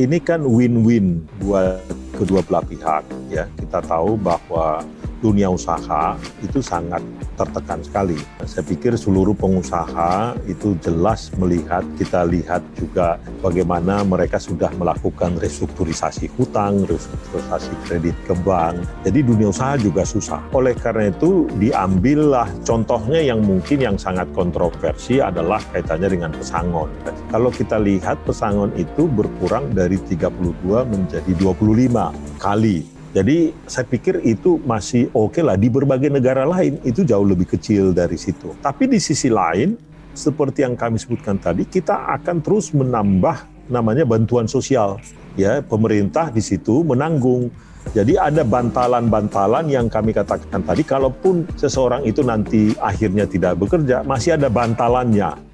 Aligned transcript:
ini 0.00 0.18
kan 0.22 0.40
win-win 0.44 1.20
buat 1.42 1.84
kedua 2.16 2.40
belah 2.44 2.64
pihak 2.64 3.04
ya. 3.28 3.44
Kita 3.60 3.84
tahu 3.84 4.16
bahwa 4.16 4.80
dunia 5.22 5.48
usaha 5.48 6.18
itu 6.42 6.58
sangat 6.58 7.00
tertekan 7.38 7.80
sekali. 7.80 8.18
Saya 8.44 8.66
pikir 8.66 8.98
seluruh 8.98 9.32
pengusaha 9.32 10.36
itu 10.50 10.74
jelas 10.82 11.30
melihat, 11.38 11.86
kita 11.96 12.26
lihat 12.26 12.60
juga 12.74 13.16
bagaimana 13.40 14.02
mereka 14.02 14.42
sudah 14.42 14.68
melakukan 14.76 15.38
restrukturisasi 15.38 16.28
hutang, 16.36 16.84
restrukturisasi 16.84 17.72
kredit 17.86 18.18
ke 18.26 18.34
bank. 18.42 18.82
Jadi 19.06 19.22
dunia 19.22 19.48
usaha 19.54 19.78
juga 19.78 20.02
susah. 20.02 20.42
Oleh 20.52 20.74
karena 20.74 21.08
itu 21.14 21.46
diambillah 21.56 22.50
contohnya 22.66 23.22
yang 23.22 23.40
mungkin 23.40 23.78
yang 23.78 23.96
sangat 23.96 24.28
kontroversi 24.34 25.22
adalah 25.22 25.62
kaitannya 25.70 26.10
dengan 26.10 26.30
pesangon. 26.34 26.90
Kalau 27.30 27.48
kita 27.48 27.78
lihat 27.78 28.20
pesangon 28.26 28.74
itu 28.74 29.06
berkurang 29.06 29.70
dari 29.72 29.96
32 29.96 30.84
menjadi 30.90 31.32
25 31.38 32.42
kali 32.42 32.91
jadi 33.12 33.52
saya 33.68 33.84
pikir 33.84 34.24
itu 34.24 34.56
masih 34.64 35.12
oke 35.12 35.36
okay 35.36 35.42
lah 35.44 35.60
di 35.60 35.68
berbagai 35.68 36.08
negara 36.08 36.48
lain 36.48 36.80
itu 36.80 37.04
jauh 37.04 37.28
lebih 37.28 37.44
kecil 37.44 37.92
dari 37.92 38.16
situ. 38.16 38.56
Tapi 38.64 38.88
di 38.88 38.96
sisi 38.96 39.28
lain 39.28 39.76
seperti 40.16 40.64
yang 40.64 40.72
kami 40.80 40.96
sebutkan 40.96 41.36
tadi 41.36 41.68
kita 41.68 42.08
akan 42.16 42.40
terus 42.40 42.72
menambah 42.72 43.68
namanya 43.68 44.08
bantuan 44.08 44.48
sosial. 44.48 44.96
Ya, 45.36 45.60
pemerintah 45.60 46.32
di 46.32 46.40
situ 46.40 46.80
menanggung. 46.80 47.52
Jadi 47.92 48.16
ada 48.16 48.48
bantalan-bantalan 48.48 49.68
yang 49.68 49.92
kami 49.92 50.16
katakan 50.16 50.64
tadi 50.64 50.80
kalaupun 50.80 51.44
seseorang 51.60 52.08
itu 52.08 52.24
nanti 52.24 52.72
akhirnya 52.80 53.28
tidak 53.28 53.60
bekerja 53.60 54.00
masih 54.08 54.40
ada 54.40 54.48
bantalannya. 54.48 55.51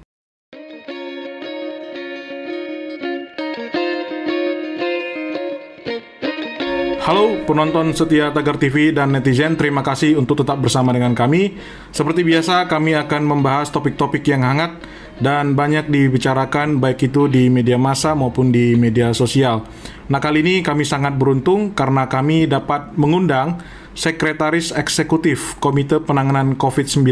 Halo 7.09 7.41
penonton 7.41 7.89
setia 7.89 8.29
Tagar 8.29 8.61
TV 8.61 8.93
dan 8.93 9.09
netizen, 9.09 9.57
terima 9.57 9.81
kasih 9.81 10.13
untuk 10.13 10.45
tetap 10.45 10.61
bersama 10.61 10.93
dengan 10.93 11.17
kami. 11.17 11.57
Seperti 11.89 12.21
biasa, 12.21 12.69
kami 12.69 12.93
akan 12.93 13.25
membahas 13.25 13.73
topik-topik 13.73 14.21
yang 14.29 14.45
hangat 14.45 14.77
dan 15.17 15.57
banyak 15.57 15.89
dibicarakan 15.89 16.77
baik 16.77 17.09
itu 17.09 17.25
di 17.25 17.49
media 17.49 17.81
massa 17.81 18.13
maupun 18.13 18.53
di 18.53 18.77
media 18.77 19.09
sosial. 19.09 19.65
Nah, 20.05 20.21
kali 20.21 20.45
ini 20.45 20.61
kami 20.61 20.85
sangat 20.85 21.17
beruntung 21.17 21.73
karena 21.73 22.05
kami 22.05 22.45
dapat 22.45 22.93
mengundang 22.93 23.57
Sekretaris 23.97 24.69
Eksekutif 24.69 25.57
Komite 25.57 25.97
Penanganan 26.05 26.61
COVID-19 26.61 27.09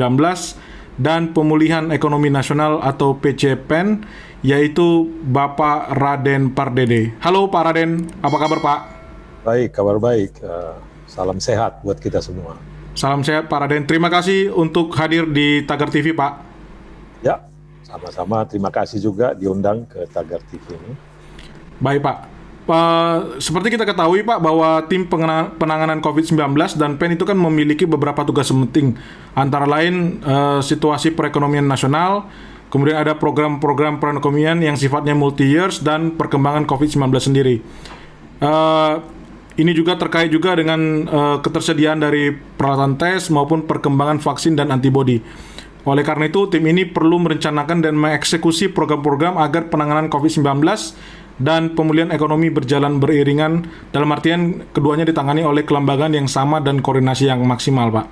dan 1.01 1.33
Pemulihan 1.33 1.89
Ekonomi 1.89 2.29
Nasional 2.29 2.85
atau 2.85 3.17
PCPEN, 3.17 4.05
yaitu 4.45 5.09
Bapak 5.25 5.89
Raden 5.97 6.53
Pardede. 6.53 7.17
Halo 7.25 7.49
Pak 7.49 7.73
Raden, 7.73 8.05
apa 8.21 8.37
kabar 8.37 8.61
Pak? 8.61 8.96
Baik, 9.47 9.79
kabar 9.79 9.95
baik. 9.95 10.43
Uh, 10.43 10.75
salam 11.07 11.39
sehat 11.39 11.79
buat 11.79 11.95
kita 11.95 12.19
semua. 12.19 12.59
Salam 12.99 13.23
sehat 13.23 13.47
Pak 13.47 13.63
Raden. 13.63 13.87
Terima 13.87 14.11
kasih 14.11 14.51
untuk 14.51 14.91
hadir 14.99 15.23
di 15.23 15.63
Tagar 15.63 15.87
TV, 15.87 16.11
Pak. 16.11 16.43
Ya, 17.23 17.47
sama-sama. 17.79 18.43
Terima 18.43 18.67
kasih 18.67 18.99
juga 18.99 19.31
diundang 19.31 19.87
ke 19.87 20.03
Tagar 20.11 20.43
TV 20.51 20.75
ini. 20.75 20.91
Baik, 21.79 22.03
Pak. 22.03 22.17
Uh, 22.67 23.39
seperti 23.39 23.71
kita 23.79 23.87
ketahui 23.87 24.27
Pak 24.27 24.43
bahwa 24.43 24.83
tim 24.91 25.07
penanganan 25.55 26.03
COVID-19 26.03 26.51
dan 26.75 26.99
PEN 26.99 27.15
itu 27.15 27.23
kan 27.23 27.39
memiliki 27.39 27.87
beberapa 27.87 28.27
tugas 28.27 28.51
penting 28.51 28.99
antara 29.31 29.63
lain 29.63 30.19
uh, 30.27 30.59
situasi 30.59 31.15
perekonomian 31.15 31.63
nasional, 31.63 32.27
kemudian 32.67 32.99
ada 32.99 33.15
program-program 33.15 34.03
perekonomian 34.03 34.59
yang 34.59 34.75
sifatnya 34.75 35.15
multi 35.15 35.47
years 35.47 35.79
dan 35.79 36.19
perkembangan 36.19 36.67
COVID-19 36.67 36.99
sendiri. 37.23 37.63
Uh, 38.43 39.15
ini 39.57 39.71
juga 39.73 39.97
terkait 39.97 40.29
juga 40.29 40.53
dengan 40.53 40.79
uh, 41.09 41.37
ketersediaan 41.41 41.97
dari 41.97 42.29
peralatan 42.29 42.95
tes 42.95 43.33
maupun 43.33 43.65
perkembangan 43.65 44.21
vaksin 44.21 44.53
dan 44.53 44.69
antibodi. 44.69 45.17
Oleh 45.87 46.03
karena 46.03 46.27
itu, 46.27 46.45
tim 46.51 46.67
ini 46.67 46.83
perlu 46.83 47.17
merencanakan 47.17 47.79
dan 47.79 47.95
mengeksekusi 47.95 48.75
program-program 48.75 49.39
agar 49.39 49.71
penanganan 49.71 50.11
COVID-19 50.11 50.61
dan 51.37 51.77
pemulihan 51.77 52.09
ekonomi 52.09 52.49
berjalan 52.49 52.97
beriringan 52.97 53.65
dalam 53.93 54.09
artian 54.09 54.67
keduanya 54.73 55.05
ditangani 55.05 55.45
oleh 55.45 55.61
kelembagaan 55.63 56.17
yang 56.17 56.25
sama 56.25 56.59
dan 56.59 56.81
koordinasi 56.81 57.29
yang 57.29 57.45
maksimal, 57.45 57.93
Pak. 57.93 58.05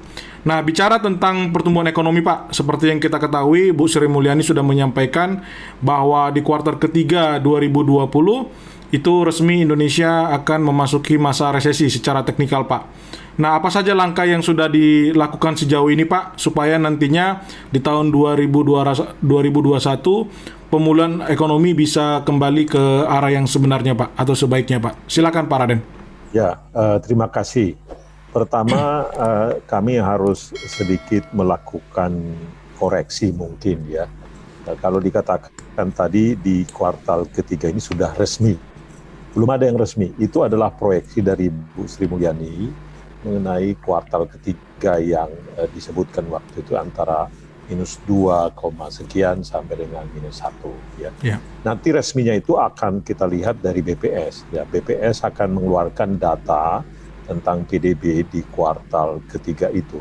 Nah, 0.45 0.61
bicara 0.61 1.01
tentang 1.01 1.49
pertumbuhan 1.49 1.89
ekonomi, 1.89 2.21
Pak, 2.21 2.53
seperti 2.53 2.93
yang 2.93 3.01
kita 3.01 3.17
ketahui, 3.17 3.73
Bu 3.73 3.89
Sri 3.89 4.05
Mulyani 4.05 4.45
sudah 4.45 4.61
menyampaikan 4.61 5.41
bahwa 5.81 6.29
di 6.29 6.45
kuartal 6.45 6.77
ketiga 6.77 7.41
2020 7.41 8.74
itu 8.95 9.27
resmi 9.27 9.67
Indonesia 9.67 10.31
akan 10.31 10.71
memasuki 10.71 11.19
masa 11.19 11.51
resesi 11.51 11.91
secara 11.91 12.23
teknikal, 12.23 12.63
Pak. 12.63 12.87
Nah, 13.35 13.59
apa 13.59 13.67
saja 13.67 13.91
langkah 13.91 14.23
yang 14.23 14.39
sudah 14.39 14.71
dilakukan 14.71 15.59
sejauh 15.59 15.91
ini, 15.91 16.07
Pak, 16.07 16.39
supaya 16.39 16.79
nantinya 16.79 17.43
di 17.67 17.83
tahun 17.83 18.07
2021 18.07 19.19
pemulihan 20.71 21.19
ekonomi 21.27 21.75
bisa 21.75 22.23
kembali 22.23 22.63
ke 22.63 22.83
arah 23.03 23.35
yang 23.35 23.43
sebenarnya, 23.43 23.91
Pak, 23.91 24.15
atau 24.15 24.31
sebaiknya, 24.31 24.79
Pak? 24.79 25.11
Silakan, 25.11 25.51
Pak 25.51 25.57
Raden. 25.59 25.83
Ya, 26.31 26.63
uh, 26.71 26.95
terima 27.03 27.27
kasih. 27.27 27.75
Pertama, 28.31 29.11
uh, 29.19 29.59
kami 29.67 29.99
harus 29.99 30.55
sedikit 30.71 31.27
melakukan 31.35 32.15
koreksi 32.79 33.35
mungkin 33.35 33.83
ya. 33.91 34.07
Uh, 34.63 34.79
kalau 34.79 35.03
dikatakan 35.03 35.91
tadi 35.91 36.39
di 36.39 36.63
kuartal 36.71 37.27
ketiga 37.35 37.67
ini 37.67 37.83
sudah 37.83 38.15
resmi 38.15 38.74
belum 39.35 39.51
ada 39.51 39.67
yang 39.67 39.75
resmi. 39.75 40.15
Itu 40.15 40.47
adalah 40.47 40.71
proyeksi 40.71 41.19
dari 41.19 41.51
Bu 41.51 41.83
Sri 41.91 42.07
Mulyani 42.07 42.71
mengenai 43.27 43.75
kuartal 43.83 44.31
ketiga 44.31 44.95
yang 44.97 45.27
eh, 45.59 45.67
disebutkan 45.75 46.23
waktu 46.31 46.63
itu 46.63 46.79
antara 46.79 47.27
minus 47.65 47.97
2, 48.05 48.53
sekian 48.93 49.41
sampai 49.41 49.85
dengan 49.85 50.05
minus 50.13 50.39
1. 50.39 51.01
Ya. 51.01 51.11
Yeah. 51.19 51.39
Nanti 51.65 51.89
resminya 51.91 52.31
itu 52.31 52.55
akan 52.55 53.01
kita 53.01 53.25
lihat 53.25 53.59
dari 53.59 53.81
BPS. 53.81 54.47
Ya. 54.53 54.63
BPS 54.63 55.25
akan 55.25 55.59
mengeluarkan 55.59 56.15
data 56.15 56.85
tentang 57.25 57.65
PDB 57.65 58.21
di 58.29 58.45
kuartal 58.53 59.25
ketiga 59.25 59.73
itu 59.73 59.97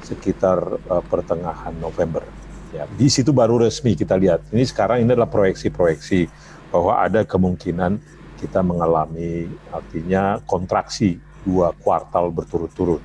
sekitar 0.00 0.58
uh, 0.88 1.04
pertengahan 1.04 1.76
November. 1.76 2.24
Ya. 2.72 2.88
Di 2.88 3.12
situ 3.12 3.30
baru 3.36 3.60
resmi 3.60 3.92
kita 3.92 4.16
lihat. 4.16 4.48
Ini 4.48 4.64
sekarang 4.64 5.04
ini 5.04 5.12
adalah 5.12 5.28
proyeksi-proyeksi 5.28 6.32
bahwa 6.72 6.96
ada 7.04 7.20
kemungkinan 7.28 8.00
kita 8.42 8.58
mengalami 8.66 9.46
artinya 9.70 10.42
kontraksi 10.42 11.14
dua 11.46 11.70
kuartal 11.70 12.34
berturut-turut. 12.34 12.98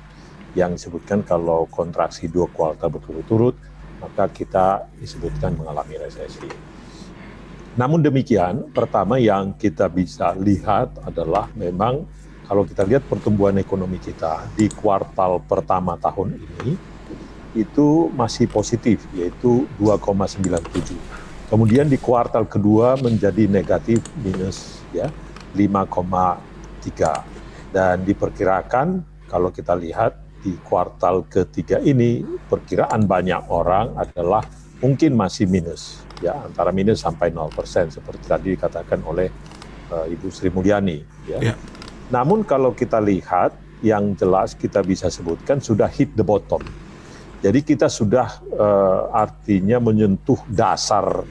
Yang 0.58 0.82
disebutkan 0.82 1.22
kalau 1.22 1.70
kontraksi 1.70 2.26
dua 2.26 2.50
kuartal 2.50 2.90
berturut-turut, 2.90 3.54
maka 4.02 4.26
kita 4.26 4.90
disebutkan 4.98 5.54
mengalami 5.54 6.02
resesi. 6.02 6.50
Namun 7.78 8.02
demikian, 8.02 8.74
pertama 8.74 9.22
yang 9.22 9.54
kita 9.54 9.86
bisa 9.86 10.34
lihat 10.34 10.98
adalah 11.06 11.46
memang 11.54 12.02
kalau 12.50 12.66
kita 12.66 12.82
lihat 12.82 13.06
pertumbuhan 13.06 13.54
ekonomi 13.60 14.02
kita 14.02 14.50
di 14.58 14.66
kuartal 14.66 15.38
pertama 15.46 15.94
tahun 15.94 16.42
ini 16.42 16.74
itu 17.54 18.10
masih 18.16 18.50
positif 18.50 19.04
yaitu 19.14 19.68
2,97. 19.78 20.96
Kemudian 21.48 21.86
di 21.86 21.96
kuartal 22.00 22.44
kedua 22.44 22.98
menjadi 22.98 23.46
negatif 23.46 24.02
minus 24.20 24.82
ya 24.90 25.12
5,3 25.58 27.74
dan 27.74 28.06
diperkirakan 28.06 29.02
kalau 29.26 29.50
kita 29.50 29.74
lihat 29.74 30.14
di 30.38 30.54
kuartal 30.62 31.26
ketiga 31.26 31.82
ini 31.82 32.22
perkiraan 32.46 33.10
banyak 33.10 33.50
orang 33.50 33.98
adalah 33.98 34.46
mungkin 34.78 35.18
masih 35.18 35.50
minus 35.50 36.06
ya 36.22 36.46
antara 36.46 36.70
minus 36.70 37.02
sampai 37.02 37.34
0% 37.34 37.90
seperti 37.90 38.24
tadi 38.26 38.54
dikatakan 38.54 39.02
oleh 39.02 39.26
uh, 39.90 40.06
Ibu 40.06 40.30
Sri 40.30 40.50
Mulyani 40.50 41.02
ya. 41.26 41.38
ya. 41.42 41.54
Namun 42.08 42.46
kalau 42.46 42.72
kita 42.72 43.02
lihat 43.02 43.52
yang 43.84 44.16
jelas 44.18 44.58
kita 44.58 44.82
bisa 44.82 45.06
sebutkan 45.12 45.62
sudah 45.62 45.86
hit 45.86 46.10
the 46.18 46.26
bottom. 46.26 46.62
Jadi 47.38 47.62
kita 47.62 47.86
sudah 47.86 48.42
uh, 48.58 49.14
artinya 49.14 49.78
menyentuh 49.78 50.42
dasar 50.50 51.22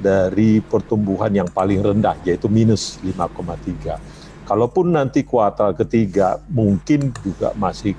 dari 0.00 0.64
pertumbuhan 0.64 1.30
yang 1.30 1.48
paling 1.48 1.84
rendah 1.84 2.16
yaitu 2.24 2.48
minus 2.48 2.96
5,3. 3.04 4.00
Kalaupun 4.48 4.90
nanti 4.90 5.22
kuartal 5.22 5.78
ketiga 5.78 6.42
mungkin 6.50 7.14
juga 7.22 7.54
masih 7.54 7.94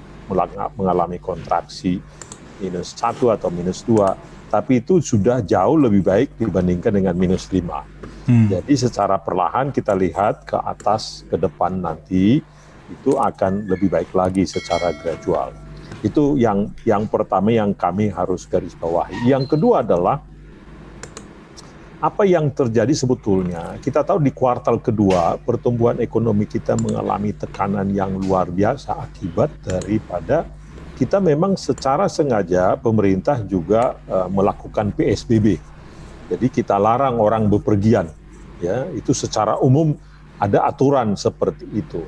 mengalami 0.75 1.21
kontraksi 1.21 2.03
minus 2.59 2.94
satu 2.94 3.31
atau 3.31 3.48
minus 3.48 3.81
dua, 3.81 4.19
tapi 4.51 4.83
itu 4.83 5.00
sudah 5.00 5.42
jauh 5.42 5.80
lebih 5.80 6.03
baik 6.03 6.30
dibandingkan 6.38 6.92
dengan 6.94 7.15
minus 7.15 7.50
lima. 7.50 7.88
Hmm. 8.30 8.51
Jadi 8.51 8.74
secara 8.77 9.18
perlahan 9.18 9.74
kita 9.74 9.98
lihat 9.98 10.45
ke 10.45 10.59
atas 10.59 11.25
ke 11.25 11.39
depan 11.39 11.81
nanti 11.81 12.44
itu 12.92 13.12
akan 13.18 13.65
lebih 13.71 13.89
baik 13.89 14.12
lagi 14.12 14.44
secara 14.44 14.92
gradual. 15.00 15.56
Itu 16.06 16.38
yang 16.38 16.69
yang 16.83 17.07
pertama 17.07 17.50
yang 17.50 17.74
kami 17.74 18.12
harus 18.12 18.45
garis 18.45 18.75
bawahi. 18.77 19.25
Yang 19.25 19.57
kedua 19.57 19.81
adalah 19.81 20.21
apa 22.01 22.25
yang 22.25 22.50
terjadi 22.50 22.89
sebetulnya? 22.98 23.77
Kita 23.77 24.01
tahu 24.01 24.25
di 24.25 24.33
kuartal 24.33 24.81
kedua 24.81 25.38
pertumbuhan 25.38 26.01
ekonomi 26.01 26.50
kita 26.50 26.74
mengalami 26.81 27.30
tekanan 27.30 27.94
yang 27.94 28.18
luar 28.18 28.50
biasa 28.50 29.06
akibat 29.06 29.53
daripada 29.62 30.50
kita 30.98 31.21
memang 31.21 31.53
secara 31.53 32.09
sengaja 32.09 32.74
pemerintah 32.81 33.45
juga 33.45 34.01
uh, 34.09 34.25
melakukan 34.33 34.89
PSBB. 34.98 35.62
Jadi 36.33 36.48
kita 36.50 36.81
larang 36.81 37.21
orang 37.21 37.45
bepergian. 37.45 38.09
Ya, 38.62 38.89
itu 38.98 39.13
secara 39.13 39.62
umum 39.62 39.94
ada 40.42 40.65
aturan 40.65 41.13
seperti 41.13 41.69
itu. 41.69 42.01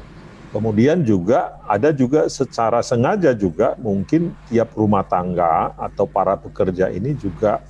Kemudian 0.54 1.02
juga 1.02 1.58
ada 1.66 1.90
juga 1.94 2.30
secara 2.30 2.82
sengaja 2.86 3.34
juga 3.34 3.74
mungkin 3.78 4.34
tiap 4.50 4.74
rumah 4.78 5.02
tangga 5.06 5.74
atau 5.78 6.06
para 6.06 6.38
pekerja 6.38 6.94
ini 6.94 7.18
juga 7.18 7.62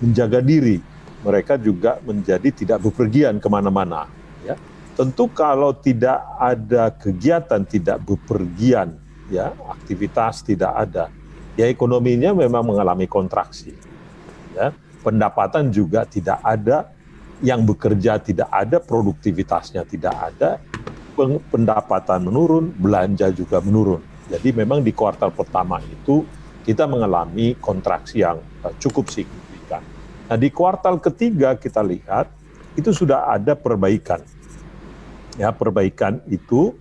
menjaga 0.00 0.40
diri 0.40 0.80
mereka 1.20 1.60
juga 1.60 2.00
menjadi 2.00 2.48
tidak 2.52 2.78
bepergian 2.80 3.36
ke 3.36 3.48
mana-mana. 3.52 4.08
Ya. 4.44 4.56
Tentu 4.96 5.28
kalau 5.32 5.72
tidak 5.76 6.20
ada 6.40 6.92
kegiatan, 6.92 7.60
tidak 7.64 8.00
bepergian, 8.04 8.96
ya 9.28 9.52
aktivitas 9.68 10.44
tidak 10.44 10.72
ada, 10.74 11.08
ya 11.56 11.68
ekonominya 11.68 12.32
memang 12.32 12.64
mengalami 12.64 13.04
kontraksi. 13.04 13.76
Ya. 14.56 14.72
Pendapatan 15.00 15.72
juga 15.72 16.04
tidak 16.04 16.44
ada, 16.44 16.92
yang 17.40 17.64
bekerja 17.64 18.20
tidak 18.20 18.52
ada, 18.52 18.76
produktivitasnya 18.80 19.88
tidak 19.88 20.12
ada, 20.12 20.60
pendapatan 21.48 22.28
menurun, 22.28 22.68
belanja 22.76 23.32
juga 23.32 23.64
menurun. 23.64 24.04
Jadi 24.28 24.52
memang 24.52 24.84
di 24.84 24.92
kuartal 24.92 25.32
pertama 25.32 25.80
itu 25.80 26.22
kita 26.62 26.84
mengalami 26.84 27.56
kontraksi 27.56 28.20
yang 28.20 28.38
eh, 28.62 28.74
cukup 28.76 29.08
signifikan 29.08 29.49
Nah, 30.30 30.38
di 30.38 30.46
kuartal 30.54 31.02
ketiga 31.02 31.58
kita 31.58 31.82
lihat 31.82 32.30
itu 32.78 32.94
sudah 32.94 33.34
ada 33.34 33.58
perbaikan. 33.58 34.22
Ya, 35.34 35.50
perbaikan 35.50 36.22
itu 36.30 36.78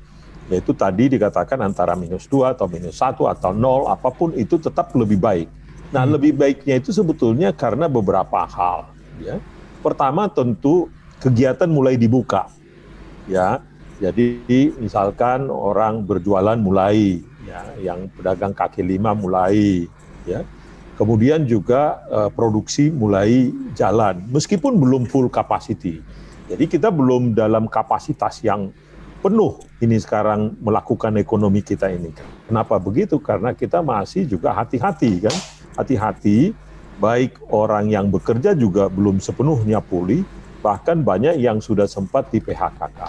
yaitu 0.53 0.73
tadi 0.73 1.09
dikatakan 1.09 1.57
antara 1.65 1.97
minus 1.97 2.29
2 2.29 2.53
atau 2.53 2.69
minus 2.69 3.01
1 3.01 3.25
atau 3.25 3.49
0 3.53 3.89
apa 3.89 4.09
pun 4.13 4.37
itu 4.37 4.61
tetap 4.61 4.93
lebih 4.93 5.17
baik. 5.17 5.49
Nah, 5.89 6.05
hmm. 6.05 6.13
lebih 6.13 6.31
baiknya 6.37 6.77
itu 6.77 6.93
sebetulnya 6.93 7.49
karena 7.49 7.89
beberapa 7.89 8.45
hal, 8.45 8.93
ya. 9.17 9.41
Pertama 9.81 10.29
tentu 10.29 10.85
kegiatan 11.17 11.65
mulai 11.65 11.97
dibuka. 11.97 12.45
Ya. 13.25 13.65
Jadi 13.99 14.71
misalkan 14.79 15.51
orang 15.51 16.07
berjualan 16.07 16.55
mulai 16.55 17.19
ya, 17.43 17.59
yang 17.83 18.07
pedagang 18.15 18.55
kaki 18.55 18.79
lima 18.79 19.11
mulai 19.11 19.91
ya 20.23 20.39
Kemudian 20.99 21.47
juga 21.47 22.03
uh, 22.11 22.27
produksi 22.27 22.91
mulai 22.91 23.55
jalan, 23.71 24.19
meskipun 24.35 24.75
belum 24.75 25.07
full 25.07 25.31
capacity. 25.31 26.03
Jadi 26.51 26.67
kita 26.67 26.91
belum 26.91 27.31
dalam 27.31 27.71
kapasitas 27.71 28.43
yang 28.43 28.67
penuh 29.23 29.63
ini 29.79 29.95
sekarang 29.95 30.59
melakukan 30.59 31.15
ekonomi 31.15 31.63
kita 31.63 31.87
ini. 31.87 32.11
Kenapa 32.51 32.75
begitu? 32.83 33.15
Karena 33.15 33.55
kita 33.55 33.79
masih 33.79 34.27
juga 34.27 34.51
hati-hati 34.51 35.23
kan, 35.23 35.35
hati-hati. 35.79 36.51
Baik 36.99 37.39
orang 37.47 37.87
yang 37.87 38.11
bekerja 38.11 38.51
juga 38.51 38.91
belum 38.91 39.23
sepenuhnya 39.23 39.79
pulih, 39.79 40.27
bahkan 40.59 40.99
banyak 40.99 41.39
yang 41.39 41.63
sudah 41.63 41.87
sempat 41.87 42.27
di 42.27 42.43
PHK. 42.43 42.99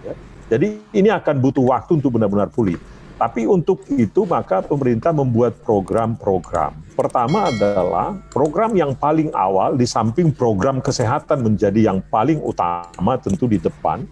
Ya. 0.00 0.16
Jadi 0.48 0.80
ini 0.96 1.12
akan 1.12 1.44
butuh 1.44 1.60
waktu 1.60 2.00
untuk 2.00 2.16
benar-benar 2.16 2.48
pulih. 2.48 2.80
Tapi 3.14 3.46
untuk 3.46 3.86
itu 3.94 4.26
maka 4.26 4.58
pemerintah 4.58 5.14
membuat 5.14 5.62
program-program. 5.62 6.74
Pertama 6.98 7.46
adalah 7.50 8.18
program 8.34 8.74
yang 8.74 8.94
paling 8.94 9.30
awal 9.34 9.78
di 9.78 9.86
samping 9.86 10.34
program 10.34 10.82
kesehatan 10.82 11.46
menjadi 11.46 11.94
yang 11.94 12.02
paling 12.10 12.42
utama 12.42 13.14
tentu 13.22 13.46
di 13.46 13.62
depan 13.62 14.02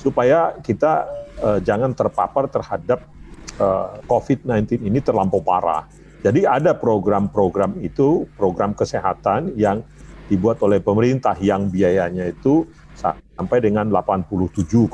supaya 0.00 0.56
kita 0.64 1.04
uh, 1.44 1.58
jangan 1.60 1.92
terpapar 1.92 2.48
terhadap 2.48 3.04
eh, 3.56 3.88
COVID-19 4.08 4.84
ini 4.84 5.00
terlampau 5.00 5.40
parah. 5.40 5.88
Jadi 6.24 6.48
ada 6.48 6.72
program-program 6.76 7.80
itu, 7.84 8.24
program 8.34 8.72
kesehatan 8.72 9.54
yang 9.54 9.84
dibuat 10.26 10.58
oleh 10.64 10.82
pemerintah 10.82 11.38
yang 11.38 11.70
biayanya 11.70 12.34
itu 12.34 12.66
sampai 13.36 13.62
dengan 13.62 13.86
87,5 13.92 14.90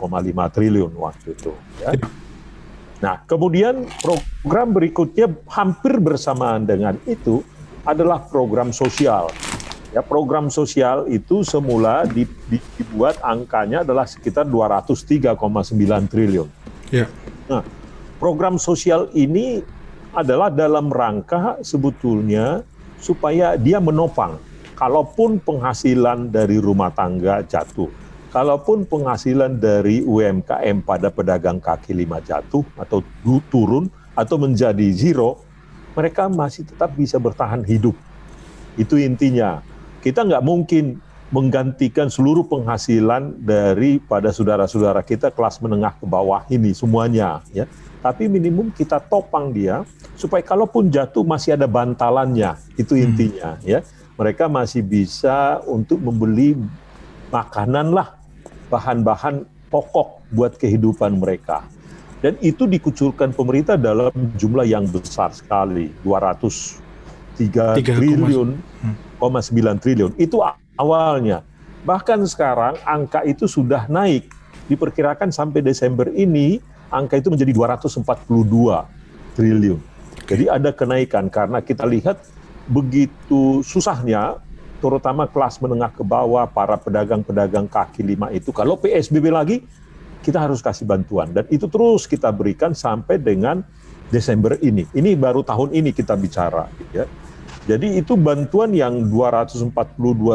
triliun 0.52 0.92
waktu 0.98 1.26
itu. 1.32 1.52
Ya. 1.80 1.94
Nah, 3.02 3.18
kemudian 3.26 3.90
program 3.98 4.70
berikutnya 4.70 5.26
hampir 5.50 5.98
bersamaan 5.98 6.62
dengan 6.62 6.94
itu 7.02 7.42
adalah 7.82 8.22
program 8.22 8.70
sosial. 8.70 9.26
Ya, 9.90 10.00
program 10.00 10.48
sosial 10.48 11.10
itu 11.10 11.42
semula 11.42 12.06
dibuat 12.78 13.18
angkanya 13.20 13.82
adalah 13.82 14.06
sekitar 14.06 14.46
203,9 14.46 15.34
triliun. 16.08 16.48
Ya. 16.94 17.10
Nah, 17.50 17.66
program 18.22 18.56
sosial 18.56 19.10
ini 19.12 19.60
adalah 20.14 20.48
dalam 20.48 20.88
rangka 20.88 21.58
sebetulnya 21.60 22.62
supaya 23.02 23.58
dia 23.58 23.82
menopang 23.82 24.38
kalaupun 24.78 25.42
penghasilan 25.42 26.30
dari 26.30 26.62
rumah 26.62 26.94
tangga 26.94 27.42
jatuh 27.42 27.90
kalaupun 28.32 28.88
penghasilan 28.88 29.60
dari 29.60 30.00
UMKM 30.02 30.82
pada 30.82 31.12
pedagang 31.12 31.60
kaki 31.60 31.92
lima 31.92 32.18
jatuh 32.24 32.64
atau 32.80 33.04
turun 33.52 33.92
atau 34.16 34.36
menjadi 34.40 34.88
zero, 34.90 35.44
mereka 35.92 36.26
masih 36.32 36.64
tetap 36.64 36.96
bisa 36.96 37.20
bertahan 37.20 37.60
hidup. 37.62 37.94
Itu 38.80 38.96
intinya. 38.96 39.60
Kita 40.00 40.24
nggak 40.24 40.42
mungkin 40.42 40.98
menggantikan 41.32 42.12
seluruh 42.12 42.44
penghasilan 42.48 43.40
daripada 43.40 44.34
saudara-saudara 44.34 45.00
kita 45.00 45.32
kelas 45.32 45.62
menengah 45.62 45.94
ke 45.96 46.04
bawah 46.08 46.42
ini 46.48 46.72
semuanya, 46.74 47.44
ya. 47.52 47.68
Tapi 48.02 48.26
minimum 48.26 48.74
kita 48.74 48.98
topang 48.98 49.54
dia 49.54 49.86
supaya 50.18 50.42
kalaupun 50.42 50.90
jatuh 50.90 51.22
masih 51.22 51.54
ada 51.54 51.70
bantalannya. 51.70 52.58
Itu 52.74 52.98
hmm. 52.98 53.04
intinya, 53.04 53.50
hmm. 53.60 53.64
ya. 53.68 53.80
Mereka 54.18 54.50
masih 54.50 54.84
bisa 54.84 55.62
untuk 55.64 56.02
membeli 56.02 56.58
makanan 57.32 57.96
lah 57.96 58.21
bahan-bahan 58.72 59.44
pokok 59.68 60.24
buat 60.32 60.56
kehidupan 60.56 61.20
mereka. 61.20 61.60
Dan 62.24 62.38
itu 62.40 62.64
dikucurkan 62.64 63.36
pemerintah 63.36 63.76
dalam 63.76 64.14
jumlah 64.40 64.64
yang 64.64 64.88
besar 64.88 65.34
sekali, 65.34 65.92
203 66.06 66.80
3, 67.36 67.82
triliun, 67.82 68.48
hmm. 68.56 68.96
9 69.18 69.82
triliun. 69.82 70.12
Itu 70.16 70.40
awalnya. 70.78 71.42
Bahkan 71.82 72.22
sekarang 72.30 72.78
angka 72.86 73.26
itu 73.26 73.50
sudah 73.50 73.90
naik. 73.90 74.30
Diperkirakan 74.70 75.34
sampai 75.34 75.66
Desember 75.66 76.06
ini 76.14 76.62
angka 76.94 77.18
itu 77.18 77.26
menjadi 77.26 77.50
242 77.50 78.06
triliun. 79.34 79.80
Jadi 80.22 80.44
ada 80.46 80.70
kenaikan 80.70 81.26
karena 81.26 81.58
kita 81.58 81.82
lihat 81.82 82.22
begitu 82.70 83.66
susahnya 83.66 84.38
terutama 84.82 85.30
kelas 85.30 85.62
menengah 85.62 85.94
ke 85.94 86.02
bawah, 86.02 86.50
para 86.50 86.74
pedagang-pedagang 86.74 87.70
kaki 87.70 88.02
lima 88.02 88.34
itu, 88.34 88.50
kalau 88.50 88.74
PSBB 88.74 89.30
lagi, 89.30 89.62
kita 90.22 90.42
harus 90.42 90.58
kasih 90.58 90.82
bantuan. 90.82 91.30
Dan 91.30 91.46
itu 91.54 91.70
terus 91.70 92.10
kita 92.10 92.34
berikan 92.34 92.74
sampai 92.74 93.22
dengan 93.22 93.62
Desember 94.10 94.58
ini. 94.58 94.86
Ini 94.90 95.14
baru 95.14 95.46
tahun 95.46 95.72
ini 95.72 95.94
kita 95.94 96.18
bicara. 96.18 96.66
Ya. 96.90 97.06
Jadi 97.64 97.98
itu 97.98 98.18
bantuan 98.18 98.74
yang 98.74 99.06
242 99.06 99.70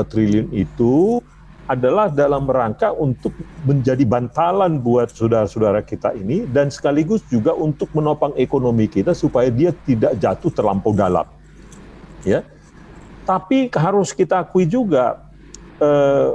triliun 0.08 0.48
itu 0.56 1.20
adalah 1.68 2.08
dalam 2.08 2.48
rangka 2.48 2.96
untuk 2.96 3.36
menjadi 3.68 4.08
bantalan 4.08 4.80
buat 4.80 5.12
saudara-saudara 5.12 5.84
kita 5.84 6.16
ini 6.16 6.48
dan 6.48 6.72
sekaligus 6.72 7.20
juga 7.27 7.51
untuk 7.51 7.92
menopang 7.92 8.32
ekonomi 8.39 8.88
kita 8.88 9.12
supaya 9.12 9.51
dia 9.51 9.75
tidak 9.84 10.16
jatuh 10.16 10.51
terlampau 10.51 10.96
dalam. 10.96 11.27
Ya. 12.24 12.48
Tapi 13.28 13.68
harus 13.76 14.16
kita 14.16 14.48
akui 14.48 14.64
juga 14.64 15.20
eh, 15.84 16.32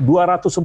242 0.00 0.64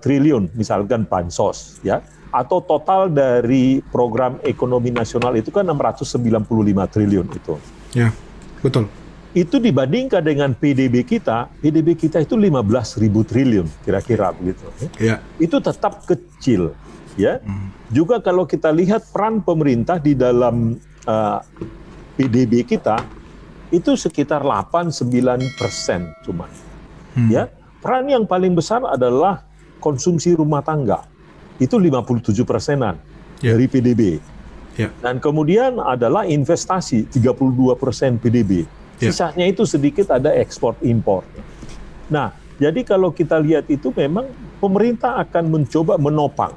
triliun 0.00 0.48
misalkan 0.56 1.04
bansos 1.04 1.82
ya 1.84 2.00
atau 2.34 2.58
total 2.58 3.06
dari 3.12 3.78
program 3.94 4.42
ekonomi 4.42 4.90
nasional 4.90 5.38
itu 5.38 5.54
kan 5.54 5.62
695 5.62 6.50
triliun 6.90 7.26
itu. 7.30 7.54
Ya, 7.94 8.10
betul. 8.58 8.90
Itu 9.34 9.62
dibandingkan 9.62 10.22
dengan 10.22 10.50
PDB 10.50 11.06
kita, 11.06 11.46
PDB 11.62 11.94
kita 11.94 12.26
itu 12.26 12.34
15 12.34 12.98
ribu 12.98 13.22
triliun 13.22 13.70
kira-kira 13.86 14.34
begitu. 14.34 14.66
Ya. 14.98 15.22
Itu 15.38 15.62
tetap 15.62 16.02
kecil 16.10 16.74
ya. 17.14 17.38
Hmm. 17.38 17.70
Juga 17.94 18.18
kalau 18.18 18.42
kita 18.50 18.74
lihat 18.74 19.06
peran 19.14 19.38
pemerintah 19.38 20.02
di 20.02 20.18
dalam 20.18 20.74
uh, 21.06 21.38
eh, 21.38 21.40
PDB 22.18 22.66
kita 22.66 22.98
itu 23.72 23.96
sekitar 23.96 24.44
8-9 24.44 25.08
persen 25.56 26.12
cuma. 26.26 26.50
Hmm. 27.14 27.30
Ya, 27.30 27.48
peran 27.80 28.08
yang 28.10 28.24
paling 28.26 28.52
besar 28.52 28.82
adalah 28.84 29.46
konsumsi 29.78 30.34
rumah 30.36 30.60
tangga. 30.60 31.06
Itu 31.56 31.78
57 31.78 32.34
persenan 32.42 32.98
yeah. 33.40 33.54
dari 33.54 33.66
PDB. 33.70 34.02
Yeah. 34.74 34.90
Dan 34.98 35.22
kemudian 35.22 35.78
adalah 35.78 36.26
investasi 36.26 37.06
32 37.14 37.78
persen 37.78 38.18
PDB. 38.18 38.66
Yeah. 38.98 39.14
Sisanya 39.14 39.46
itu 39.46 39.62
sedikit 39.62 40.10
ada 40.10 40.34
ekspor 40.34 40.74
impor. 40.82 41.22
Nah, 42.10 42.44
Jadi 42.54 42.86
kalau 42.86 43.10
kita 43.10 43.42
lihat 43.42 43.66
itu 43.66 43.90
memang 43.90 44.30
pemerintah 44.62 45.18
akan 45.18 45.50
mencoba 45.50 45.98
menopang 45.98 46.54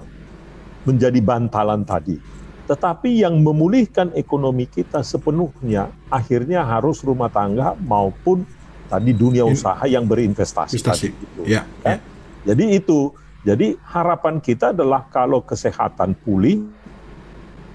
menjadi 0.85 1.17
bantalan 1.19 1.81
tadi. 1.81 2.21
Tetapi 2.67 3.23
yang 3.23 3.39
memulihkan 3.39 4.11
ekonomi 4.11 4.67
kita 4.67 4.99
sepenuhnya 4.99 5.87
akhirnya 6.11 6.67
harus 6.67 6.99
rumah 6.99 7.31
tangga 7.31 7.73
maupun 7.79 8.43
tadi 8.87 9.15
dunia 9.15 9.47
usaha 9.47 9.79
yang 9.87 10.03
berinvestasi 10.03 10.75
Investasi. 10.75 11.07
tadi 11.11 11.23
itu. 11.23 11.41
Ya, 11.47 11.63
kan? 11.79 12.03
Jadi 12.43 12.63
itu. 12.75 13.11
Jadi 13.47 13.79
harapan 13.87 14.43
kita 14.43 14.75
adalah 14.75 15.07
kalau 15.07 15.39
kesehatan 15.39 16.11
pulih 16.19 16.67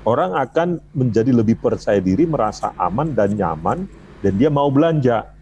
orang 0.05 0.37
akan 0.37 0.77
menjadi 0.93 1.33
lebih 1.33 1.57
percaya 1.57 1.97
diri, 1.97 2.29
merasa 2.29 2.77
aman 2.77 3.17
dan 3.17 3.33
nyaman 3.33 3.89
dan 4.21 4.33
dia 4.37 4.53
mau 4.53 4.69
belanja. 4.69 5.33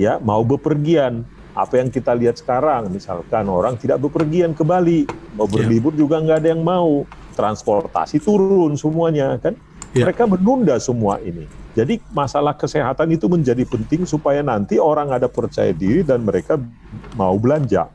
Ya, 0.00 0.16
mau 0.16 0.40
bepergian. 0.40 1.28
Apa 1.52 1.84
yang 1.84 1.92
kita 1.92 2.16
lihat 2.16 2.40
sekarang, 2.40 2.88
misalkan 2.88 3.44
orang 3.44 3.76
tidak 3.76 4.00
bepergian 4.00 4.56
ke 4.56 4.64
Bali, 4.64 5.04
mau 5.36 5.44
Ya. 5.44 5.60
berlibur 5.60 5.92
juga 5.92 6.16
nggak 6.16 6.38
ada 6.40 6.48
yang 6.48 6.64
mau, 6.64 7.04
transportasi 7.32 8.20
turun 8.20 8.76
semuanya 8.76 9.36
kan. 9.40 9.56
Ya. 9.92 10.08
Mereka 10.08 10.24
menunda 10.24 10.76
semua 10.80 11.20
ini. 11.20 11.44
Jadi 11.72 12.00
masalah 12.12 12.56
kesehatan 12.56 13.12
itu 13.12 13.28
menjadi 13.28 13.64
penting 13.64 14.04
supaya 14.08 14.40
nanti 14.40 14.76
orang 14.80 15.12
ada 15.12 15.28
percaya 15.28 15.72
diri 15.72 16.04
dan 16.04 16.24
mereka 16.24 16.60
mau 17.16 17.36
belanja. 17.36 17.88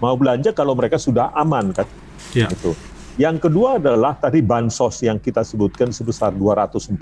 Mau 0.00 0.16
belanja 0.16 0.52
kalau 0.52 0.76
mereka 0.76 1.00
sudah 1.00 1.32
aman 1.36 1.72
kan. 1.72 1.88
Ya. 2.36 2.48
Itu. 2.48 2.76
Yang 3.16 3.48
kedua 3.48 3.80
adalah 3.80 4.12
tadi 4.12 4.44
bansos 4.44 5.00
yang 5.00 5.16
kita 5.16 5.40
sebutkan 5.40 5.88
sebesar 5.88 6.36
242 6.36 7.00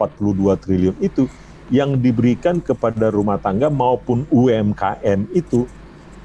triliun 0.62 0.94
itu 1.02 1.26
yang 1.74 1.98
diberikan 1.98 2.62
kepada 2.62 3.10
rumah 3.10 3.34
tangga 3.42 3.66
maupun 3.66 4.22
UMKM 4.30 5.26
itu 5.34 5.66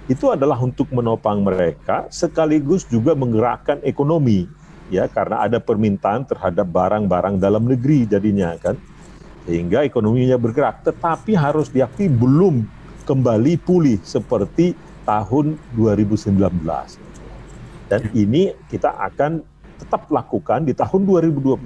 itu 0.09 0.25
adalah 0.29 0.57
untuk 0.61 0.89
menopang 0.93 1.41
mereka 1.45 2.05
sekaligus 2.13 2.85
juga 2.85 3.17
menggerakkan 3.17 3.81
ekonomi 3.81 4.45
ya 4.89 5.07
karena 5.09 5.45
ada 5.45 5.57
permintaan 5.61 6.25
terhadap 6.25 6.67
barang-barang 6.69 7.37
dalam 7.37 7.65
negeri 7.65 8.09
jadinya 8.09 8.53
kan? 8.59 8.75
Sehingga 9.45 9.81
ekonominya 9.87 10.37
bergerak 10.37 10.85
tetapi 10.85 11.33
harus 11.33 11.71
diakui 11.71 12.11
belum 12.11 12.67
kembali 13.07 13.57
pulih 13.61 13.97
seperti 14.05 14.77
tahun 15.07 15.57
2019 15.73 17.09
dan 17.89 18.05
ini 18.13 18.53
kita 18.69 18.93
akan 18.93 19.41
tetap 19.81 20.07
lakukan 20.13 20.63
di 20.63 20.77
tahun 20.77 21.09
2021 21.09 21.65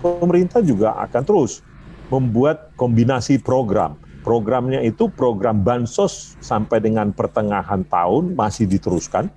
pemerintah 0.00 0.64
juga 0.64 0.96
akan 1.04 1.22
terus 1.22 1.60
membuat 2.08 2.72
kombinasi 2.74 3.38
program. 3.38 3.94
Programnya 4.24 4.80
itu 4.80 5.10
program 5.12 5.60
bansos 5.60 6.38
sampai 6.40 6.80
dengan 6.80 7.12
pertengahan 7.12 7.84
tahun 7.86 8.32
masih 8.32 8.70
diteruskan 8.70 9.28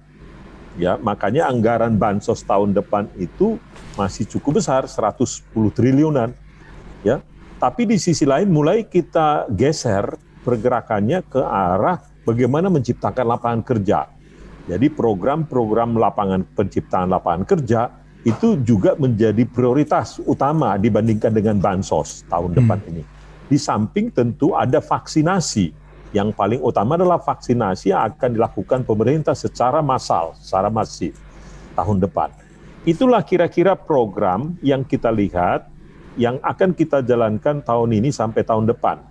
ya 0.76 1.00
makanya 1.00 1.48
anggaran 1.48 1.96
bansos 1.96 2.44
tahun 2.44 2.76
depan 2.76 3.08
itu 3.16 3.60
masih 3.96 4.28
cukup 4.28 4.60
besar 4.60 4.88
110 4.88 5.44
triliunan. 5.72 6.32
Ya 7.06 7.22
tapi 7.56 7.88
di 7.88 7.96
sisi 7.96 8.28
lain 8.28 8.52
mulai 8.52 8.84
kita 8.84 9.48
geser 9.50 10.20
pergerakannya 10.44 11.24
ke 11.26 11.40
arah 11.42 12.04
bagaimana 12.28 12.68
menciptakan 12.68 13.26
lapangan 13.26 13.62
kerja. 13.64 14.00
Jadi 14.66 14.90
program-program 14.92 15.96
lapangan 15.96 16.42
penciptaan 16.58 17.14
lapangan 17.14 17.46
kerja 17.46 17.90
itu 18.26 18.58
juga 18.66 18.98
menjadi 18.98 19.46
prioritas 19.46 20.18
utama 20.26 20.74
dibandingkan 20.82 21.30
dengan 21.30 21.62
bansos 21.62 22.26
tahun 22.26 22.58
depan 22.58 22.82
ini. 22.90 23.06
Di 23.46 23.62
samping 23.62 24.10
tentu 24.10 24.58
ada 24.58 24.82
vaksinasi 24.82 25.85
yang 26.16 26.32
paling 26.32 26.64
utama 26.64 26.96
adalah 26.96 27.20
vaksinasi 27.20 27.92
yang 27.92 28.08
akan 28.08 28.40
dilakukan 28.40 28.88
pemerintah 28.88 29.36
secara 29.36 29.84
massal, 29.84 30.32
secara 30.40 30.72
masif 30.72 31.20
tahun 31.76 32.00
depan. 32.00 32.32
Itulah 32.88 33.20
kira-kira 33.28 33.76
program 33.76 34.56
yang 34.64 34.88
kita 34.88 35.12
lihat 35.12 35.68
yang 36.16 36.40
akan 36.40 36.72
kita 36.72 37.04
jalankan 37.04 37.60
tahun 37.60 38.00
ini 38.00 38.16
sampai 38.16 38.48
tahun 38.48 38.72
depan. 38.72 39.04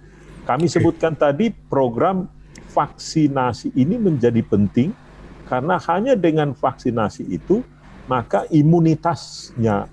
Kami 0.49 0.65
sebutkan 0.65 1.13
tadi 1.13 1.53
program 1.53 2.25
vaksinasi 2.73 3.77
ini 3.77 4.01
menjadi 4.01 4.41
penting 4.41 4.97
karena 5.45 5.77
hanya 5.85 6.17
dengan 6.17 6.57
vaksinasi 6.57 7.29
itu 7.29 7.61
maka 8.09 8.49
imunitasnya 8.49 9.93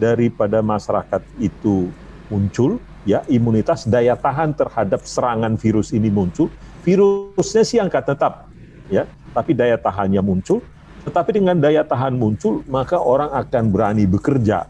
daripada 0.00 0.64
masyarakat 0.64 1.20
itu 1.36 1.92
muncul 2.32 2.80
ya 3.06 3.22
imunitas 3.30 3.86
daya 3.86 4.18
tahan 4.18 4.54
terhadap 4.54 5.04
serangan 5.06 5.54
virus 5.54 5.94
ini 5.94 6.10
muncul 6.10 6.50
virusnya 6.82 7.62
sih 7.62 7.78
angkat 7.78 8.14
tetap 8.14 8.50
ya 8.88 9.04
tapi 9.34 9.54
daya 9.54 9.78
tahannya 9.78 10.22
muncul 10.24 10.64
tetapi 11.06 11.38
dengan 11.38 11.56
daya 11.58 11.86
tahan 11.86 12.16
muncul 12.16 12.64
maka 12.66 12.98
orang 12.98 13.30
akan 13.34 13.64
berani 13.70 14.04
bekerja 14.08 14.66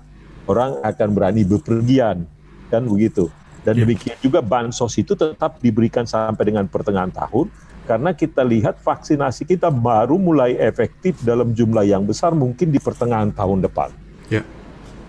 orang 0.49 0.81
akan 0.85 1.09
berani 1.15 1.43
bepergian 1.45 2.29
kan 2.69 2.85
begitu 2.85 3.33
dan 3.67 3.75
Ya. 3.75 3.85
demikian 3.85 4.17
juga 4.25 4.41
bansos 4.41 4.97
itu 4.97 5.13
tetap 5.13 5.61
diberikan 5.61 6.09
sampai 6.09 6.49
dengan 6.49 6.65
pertengahan 6.71 7.13
tahun 7.13 7.53
karena 7.89 8.13
kita 8.13 8.45
lihat 8.45 8.85
vaksinasi 8.85 9.49
kita 9.49 9.73
baru 9.73 10.21
mulai 10.21 10.61
efektif 10.61 11.25
dalam 11.25 11.57
jumlah 11.57 11.89
yang 11.89 12.05
besar 12.05 12.37
mungkin 12.37 12.69
di 12.69 12.77
pertengahan 12.77 13.33
tahun 13.33 13.65
depan. 13.65 13.89
Ya. 14.29 14.45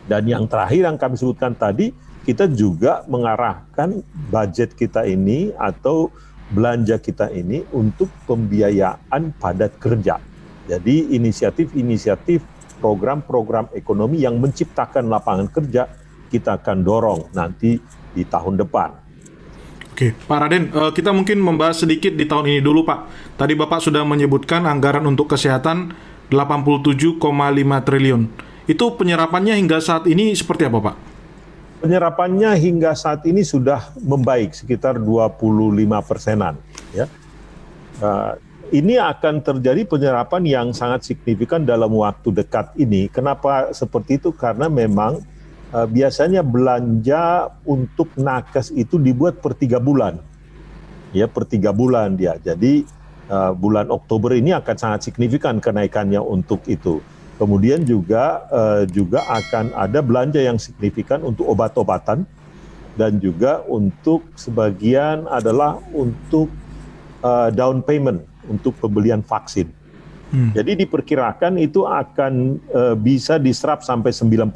Dan 0.07 0.23
yang 0.23 0.47
terakhir 0.47 0.87
yang 0.87 0.95
kami 0.95 1.19
sebutkan 1.19 1.51
tadi, 1.59 1.91
kita 2.23 2.49
juga 2.51 3.03
mengarahkan 3.07 4.03
budget 4.31 4.75
kita 4.75 5.07
ini 5.07 5.55
atau 5.55 6.11
belanja 6.49 6.97
kita 6.97 7.29
ini 7.29 7.63
untuk 7.71 8.09
pembiayaan 8.25 9.37
padat 9.37 9.77
kerja. 9.77 10.17
Jadi 10.69 11.13
inisiatif-inisiatif 11.17 12.41
program-program 12.79 13.73
ekonomi 13.75 14.23
yang 14.23 14.37
menciptakan 14.37 15.09
lapangan 15.09 15.49
kerja 15.49 15.89
kita 16.29 16.61
akan 16.61 16.85
dorong 16.85 17.21
nanti 17.33 17.81
di 18.13 18.23
tahun 18.23 18.61
depan. 18.61 18.89
Oke, 19.99 20.15
Pak 20.15 20.37
Raden, 20.39 20.71
eh, 20.71 20.91
kita 20.95 21.11
mungkin 21.11 21.43
membahas 21.43 21.83
sedikit 21.83 22.15
di 22.15 22.23
tahun 22.23 22.47
ini 22.47 22.61
dulu, 22.63 22.87
Pak. 22.87 22.99
Tadi 23.35 23.53
Bapak 23.57 23.83
sudah 23.83 24.07
menyebutkan 24.07 24.63
anggaran 24.63 25.03
untuk 25.03 25.27
kesehatan 25.27 25.91
87,5 26.31 27.83
triliun. 27.83 28.29
Itu 28.69 28.95
penyerapannya 28.95 29.57
hingga 29.59 29.81
saat 29.81 30.07
ini 30.07 30.31
seperti 30.37 30.69
apa, 30.69 30.79
Pak? 30.79 31.08
Penyerapannya 31.79 32.59
hingga 32.59 32.91
saat 32.91 33.23
ini 33.23 33.39
sudah 33.39 33.95
membaik 34.03 34.51
sekitar 34.51 34.99
25 34.99 35.79
persenan. 36.03 36.59
Ya. 36.91 37.07
Uh, 38.03 38.35
ini 38.69 38.99
akan 38.99 39.41
terjadi 39.41 39.87
penyerapan 39.87 40.43
yang 40.45 40.67
sangat 40.75 41.07
signifikan 41.07 41.63
dalam 41.63 41.89
waktu 41.95 42.35
dekat 42.35 42.75
ini. 42.75 43.07
Kenapa 43.07 43.71
seperti 43.71 44.19
itu? 44.19 44.35
Karena 44.35 44.67
memang 44.67 45.23
uh, 45.71 45.87
biasanya 45.87 46.43
belanja 46.43 47.49
untuk 47.63 48.11
nakes 48.19 48.75
itu 48.75 48.99
dibuat 48.99 49.39
per 49.39 49.55
tiga 49.55 49.79
bulan. 49.79 50.19
Ya, 51.15 51.25
per 51.25 51.49
tiga 51.49 51.73
bulan 51.73 52.19
dia. 52.19 52.37
Jadi 52.37 52.85
uh, 53.31 53.55
bulan 53.55 53.89
Oktober 53.89 54.35
ini 54.37 54.53
akan 54.53 54.75
sangat 54.75 55.09
signifikan 55.09 55.57
kenaikannya 55.57 56.21
untuk 56.21 56.61
itu. 56.69 57.01
Kemudian 57.39 57.87
juga 57.87 58.43
uh, 58.51 58.83
juga 58.83 59.23
akan 59.23 59.71
ada 59.71 60.03
belanja 60.03 60.43
yang 60.43 60.59
signifikan 60.59 61.23
untuk 61.23 61.47
obat-obatan 61.47 62.27
dan 62.99 63.15
juga 63.23 63.63
untuk 63.63 64.27
sebagian 64.35 65.23
adalah 65.31 65.79
untuk 65.95 66.51
uh, 67.23 67.47
down 67.47 67.79
payment 67.79 68.27
untuk 68.51 68.75
pembelian 68.75 69.23
vaksin. 69.23 69.71
Hmm. 70.35 70.51
Jadi 70.51 70.83
diperkirakan 70.85 71.57
itu 71.63 71.87
akan 71.87 72.59
uh, 72.75 72.95
bisa 72.99 73.39
diserap 73.39 73.87
sampai 73.87 74.11
99% 74.11 74.51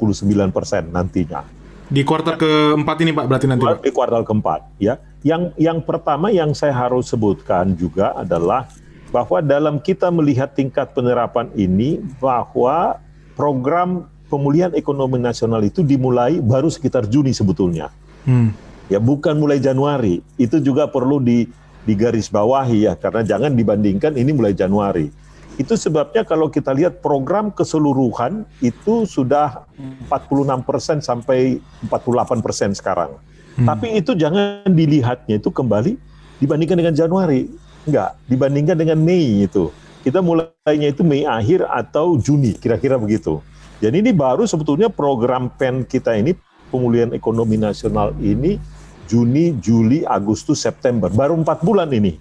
nantinya. 0.92 1.42
Di 1.88 2.00
kuartal 2.04 2.36
keempat 2.36 2.96
ini, 3.00 3.12
Pak, 3.12 3.24
berarti 3.28 3.46
nanti, 3.48 3.64
Pak? 3.64 3.80
Di 3.80 3.92
kuartal 3.92 4.24
keempat, 4.24 4.60
ya. 4.76 5.00
Yang 5.24 5.56
yang 5.56 5.80
pertama 5.80 6.28
yang 6.28 6.52
saya 6.52 6.72
harus 6.72 7.08
sebutkan 7.08 7.72
juga 7.76 8.12
adalah 8.12 8.68
bahwa 9.14 9.38
dalam 9.38 9.78
kita 9.78 10.10
melihat 10.10 10.58
tingkat 10.58 10.90
penerapan 10.90 11.46
ini 11.54 12.02
bahwa 12.18 12.98
program 13.38 14.10
pemulihan 14.26 14.74
ekonomi 14.74 15.22
nasional 15.22 15.62
itu 15.62 15.86
dimulai 15.86 16.42
baru 16.42 16.66
sekitar 16.66 17.06
Juni 17.06 17.30
sebetulnya. 17.30 17.94
Hmm. 18.26 18.50
Ya 18.90 18.98
bukan 18.98 19.38
mulai 19.38 19.62
Januari. 19.62 20.18
Itu 20.34 20.58
juga 20.58 20.90
perlu 20.90 21.22
di 21.22 21.46
digarisbawahi 21.86 22.90
ya 22.90 22.98
karena 22.98 23.22
jangan 23.22 23.54
dibandingkan 23.54 24.18
ini 24.18 24.34
mulai 24.34 24.50
Januari. 24.50 25.14
Itu 25.54 25.78
sebabnya 25.78 26.26
kalau 26.26 26.50
kita 26.50 26.74
lihat 26.74 26.98
program 26.98 27.54
keseluruhan 27.54 28.42
itu 28.58 29.06
sudah 29.06 29.62
46% 30.10 30.98
sampai 30.98 31.62
48% 31.86 32.74
sekarang. 32.74 33.14
Tapi 33.54 34.02
itu 34.02 34.18
jangan 34.18 34.66
dilihatnya 34.66 35.38
itu 35.38 35.54
kembali 35.54 35.94
dibandingkan 36.42 36.74
dengan 36.82 36.94
Januari. 36.98 37.46
Enggak, 37.84 38.16
dibandingkan 38.28 38.76
dengan 38.80 38.98
Mei 39.00 39.44
itu. 39.44 39.68
Kita 40.04 40.20
mulainya 40.20 40.88
itu 40.92 41.04
Mei 41.04 41.24
akhir 41.24 41.64
atau 41.68 42.16
Juni, 42.20 42.56
kira-kira 42.56 42.96
begitu. 43.00 43.40
Jadi 43.80 44.00
ini 44.00 44.12
baru 44.12 44.48
sebetulnya 44.48 44.88
program 44.88 45.52
PEN 45.52 45.84
kita 45.84 46.16
ini, 46.16 46.32
pemulihan 46.72 47.12
ekonomi 47.12 47.60
nasional 47.60 48.16
ini, 48.20 48.56
Juni, 49.04 49.52
Juli, 49.60 50.00
Agustus, 50.08 50.64
September. 50.64 51.12
Baru 51.12 51.36
empat 51.36 51.60
bulan 51.60 51.92
ini. 51.92 52.16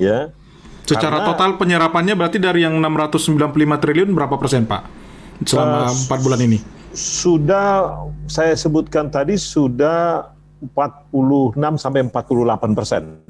ya. 0.00 0.32
Secara 0.88 1.22
Karena- 1.22 1.28
total 1.28 1.50
penyerapannya 1.60 2.16
berarti 2.16 2.40
dari 2.40 2.64
yang 2.64 2.74
695 2.80 3.78
triliun 3.78 4.10
berapa 4.16 4.34
persen, 4.40 4.64
Pak? 4.64 4.82
Selama 5.44 5.92
empat 5.92 6.18
bulan 6.24 6.40
ini. 6.40 6.58
Sudah 6.96 7.94
saya 8.26 8.56
sebutkan 8.56 9.12
tadi 9.12 9.38
sudah 9.38 10.32
46 10.60 11.78
sampai 11.78 12.00
48 12.08 12.74
persen. 12.74 13.22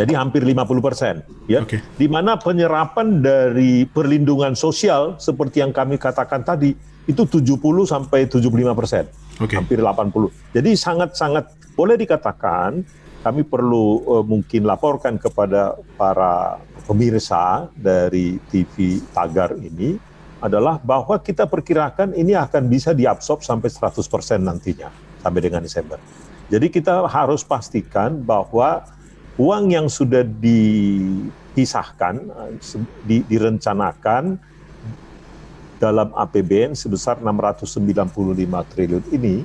Jadi 0.00 0.16
hampir 0.16 0.40
50 0.40 0.80
persen, 0.80 1.20
ya. 1.44 1.60
Oke. 1.60 1.76
Di 2.00 2.08
mana 2.08 2.40
penyerapan 2.40 3.20
dari 3.20 3.84
perlindungan 3.84 4.56
sosial 4.56 5.20
seperti 5.20 5.60
yang 5.60 5.76
kami 5.76 6.00
katakan 6.00 6.40
tadi 6.40 6.72
itu 7.04 7.28
70 7.28 7.60
sampai 7.84 8.24
75 8.24 8.72
persen, 8.72 9.04
Oke. 9.36 9.60
hampir 9.60 9.76
80. 9.76 10.56
Jadi 10.56 10.70
sangat-sangat 10.72 11.76
boleh 11.76 12.00
dikatakan 12.00 12.80
kami 13.20 13.44
perlu 13.44 14.00
eh, 14.00 14.24
mungkin 14.24 14.64
laporkan 14.64 15.20
kepada 15.20 15.76
para 16.00 16.56
pemirsa 16.88 17.68
dari 17.76 18.40
TV 18.48 19.04
Tagar 19.12 19.52
ini 19.60 20.00
adalah 20.40 20.80
bahwa 20.80 21.20
kita 21.20 21.44
perkirakan 21.44 22.16
ini 22.16 22.32
akan 22.32 22.72
bisa 22.72 22.96
diabsorb 22.96 23.44
sampai 23.44 23.68
100% 23.68 24.00
nantinya 24.40 24.88
sampai 25.20 25.40
dengan 25.44 25.60
Desember. 25.60 26.00
Jadi 26.48 26.72
kita 26.72 27.04
harus 27.04 27.44
pastikan 27.44 28.24
bahwa 28.24 28.82
uang 29.40 29.72
yang 29.72 29.88
sudah 29.88 30.20
dipisahkan, 30.20 32.14
di- 33.08 33.24
direncanakan 33.24 34.36
dalam 35.80 36.12
APBN 36.12 36.76
sebesar 36.76 37.16
695 37.24 38.04
triliun 38.68 39.04
ini 39.16 39.40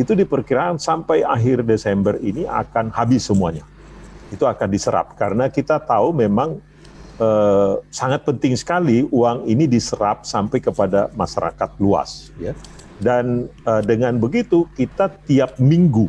itu 0.00 0.16
diperkirakan 0.16 0.80
sampai 0.80 1.20
akhir 1.20 1.68
Desember 1.68 2.16
ini 2.16 2.48
akan 2.48 2.88
habis 2.96 3.28
semuanya. 3.28 3.68
Itu 4.32 4.48
akan 4.48 4.68
diserap 4.72 5.12
karena 5.20 5.52
kita 5.52 5.76
tahu 5.84 6.16
memang 6.16 6.56
eh, 7.20 7.74
sangat 7.92 8.24
penting 8.24 8.56
sekali 8.56 9.04
uang 9.12 9.44
ini 9.44 9.68
diserap 9.68 10.24
sampai 10.24 10.64
kepada 10.64 11.12
masyarakat 11.12 11.76
luas 11.76 12.32
ya. 12.40 12.56
Dan 12.96 13.52
eh, 13.68 13.82
dengan 13.84 14.16
begitu 14.16 14.64
kita 14.72 15.12
tiap 15.28 15.60
minggu 15.60 16.08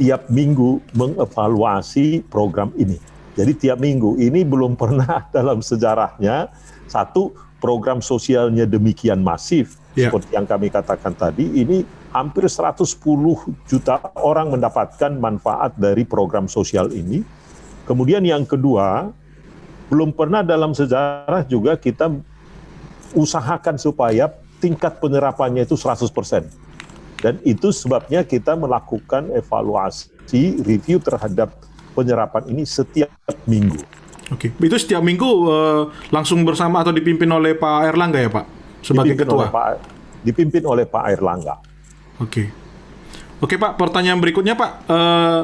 tiap 0.00 0.28
minggu 0.32 0.80
mengevaluasi 0.96 2.24
program 2.28 2.72
ini. 2.76 2.96
Jadi 3.32 3.52
tiap 3.56 3.80
minggu 3.80 4.20
ini 4.20 4.44
belum 4.44 4.76
pernah 4.76 5.24
dalam 5.36 5.60
sejarahnya 5.64 6.52
satu 6.88 7.32
program 7.62 8.04
sosialnya 8.04 8.68
demikian 8.68 9.24
masif 9.24 9.82
Ya. 9.92 10.08
seperti 10.08 10.32
yang 10.32 10.48
kami 10.48 10.72
katakan 10.72 11.12
tadi 11.12 11.44
ini 11.52 11.84
hampir 12.16 12.48
110 12.48 12.96
juta 13.68 14.00
orang 14.24 14.48
mendapatkan 14.56 15.12
manfaat 15.20 15.76
dari 15.76 16.08
program 16.08 16.48
sosial 16.48 16.88
ini. 16.96 17.20
Kemudian 17.84 18.24
yang 18.24 18.48
kedua, 18.48 19.12
belum 19.92 20.16
pernah 20.16 20.40
dalam 20.40 20.72
sejarah 20.72 21.44
juga 21.44 21.76
kita 21.76 22.08
usahakan 23.12 23.76
supaya 23.76 24.32
tingkat 24.64 24.96
penyerapannya 24.96 25.68
itu 25.68 25.76
100%. 25.76 26.08
Dan 27.22 27.38
itu 27.46 27.70
sebabnya 27.70 28.26
kita 28.26 28.58
melakukan 28.58 29.30
evaluasi, 29.30 30.58
review 30.66 30.98
terhadap 30.98 31.54
penyerapan 31.94 32.50
ini 32.50 32.66
setiap 32.66 33.14
minggu. 33.46 33.78
Oke. 34.34 34.50
Itu 34.58 34.74
setiap 34.74 34.98
minggu 35.04 35.30
eh, 35.46 35.82
langsung 36.10 36.42
bersama 36.42 36.82
atau 36.82 36.90
dipimpin 36.90 37.30
oleh 37.30 37.54
Pak 37.54 37.94
Erlangga 37.94 38.18
ya, 38.18 38.30
Pak? 38.32 38.46
Sebagai 38.82 39.14
Dipimpin 39.14 39.28
ketua. 39.30 39.38
oleh 39.38 39.48
Pak, 39.54 39.66
dipimpin 40.26 40.62
oleh 40.66 40.84
Pak 40.90 41.04
Erlangga. 41.14 41.54
Oke. 42.18 42.50
Oke 43.38 43.54
Pak, 43.58 43.78
pertanyaan 43.78 44.18
berikutnya 44.18 44.58
Pak. 44.58 44.70
Eh, 44.90 45.42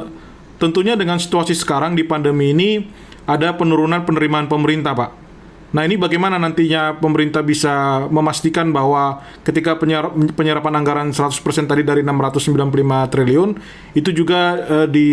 tentunya 0.59 0.99
dengan 0.99 1.23
situasi 1.23 1.55
sekarang 1.55 1.95
di 1.95 2.03
pandemi 2.03 2.51
ini 2.51 2.91
ada 3.23 3.55
penurunan 3.55 4.03
penerimaan 4.03 4.51
pemerintah 4.51 4.99
Pak. 4.99 5.28
Nah 5.69 5.85
ini 5.85 6.01
bagaimana 6.01 6.41
nantinya 6.41 6.97
pemerintah 6.97 7.45
bisa 7.45 8.09
memastikan 8.09 8.73
bahwa 8.73 9.21
ketika 9.45 9.77
penyerap- 9.77 10.17
penyerapan 10.33 10.73
anggaran 10.81 11.09
100% 11.13 11.69
tadi 11.69 11.85
dari 11.85 12.01
695 12.01 13.05
triliun 13.13 13.51
itu 13.93 14.11
juga 14.17 14.57
eh, 14.65 14.87
di 14.89 15.09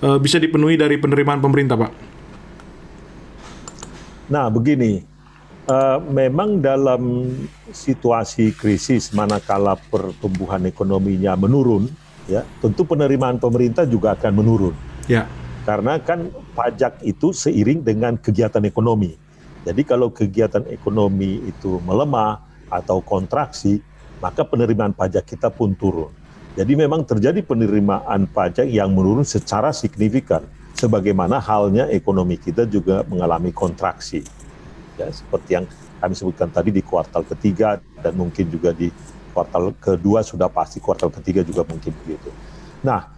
eh, 0.00 0.18
bisa 0.20 0.40
dipenuhi 0.40 0.80
dari 0.80 0.96
penerimaan 0.96 1.44
pemerintah 1.44 1.76
Pak? 1.76 1.92
Nah, 4.32 4.48
begini, 4.48 5.04
eh, 5.68 5.98
memang 6.08 6.56
dalam 6.64 7.28
situasi 7.68 8.56
krisis 8.56 9.12
manakala 9.12 9.76
pertumbuhan 9.92 10.64
ekonominya 10.64 11.36
menurun, 11.36 11.92
ya, 12.24 12.48
tentu 12.64 12.88
penerimaan 12.88 13.36
pemerintah 13.36 13.84
juga 13.84 14.16
akan 14.16 14.32
menurun. 14.32 14.74
Ya, 15.04 15.28
Karena 15.68 16.00
kan 16.00 16.32
pajak 16.56 17.02
itu 17.04 17.34
seiring 17.34 17.84
dengan 17.84 18.16
kegiatan 18.16 18.62
ekonomi. 18.64 19.25
Jadi 19.66 19.82
kalau 19.82 20.14
kegiatan 20.14 20.62
ekonomi 20.70 21.42
itu 21.42 21.82
melemah 21.82 22.38
atau 22.70 23.02
kontraksi, 23.02 23.82
maka 24.22 24.46
penerimaan 24.46 24.94
pajak 24.94 25.26
kita 25.26 25.50
pun 25.50 25.74
turun. 25.74 26.14
Jadi 26.54 26.72
memang 26.78 27.02
terjadi 27.02 27.42
penerimaan 27.42 28.30
pajak 28.30 28.64
yang 28.70 28.94
menurun 28.94 29.26
secara 29.26 29.74
signifikan. 29.74 30.46
Sebagaimana 30.76 31.42
halnya 31.42 31.90
ekonomi 31.90 32.38
kita 32.38 32.68
juga 32.68 33.02
mengalami 33.10 33.50
kontraksi. 33.50 34.22
Ya, 34.96 35.08
seperti 35.10 35.56
yang 35.58 35.64
kami 35.98 36.14
sebutkan 36.14 36.48
tadi 36.52 36.70
di 36.70 36.84
kuartal 36.84 37.24
ketiga 37.24 37.80
dan 38.00 38.12
mungkin 38.14 38.46
juga 38.52 38.70
di 38.70 38.92
kuartal 39.32 39.74
kedua 39.76 40.24
sudah 40.24 40.48
pasti 40.48 40.78
kuartal 40.80 41.10
ketiga 41.10 41.44
juga 41.44 41.64
mungkin 41.68 41.92
begitu. 42.04 42.28
Nah, 42.84 43.08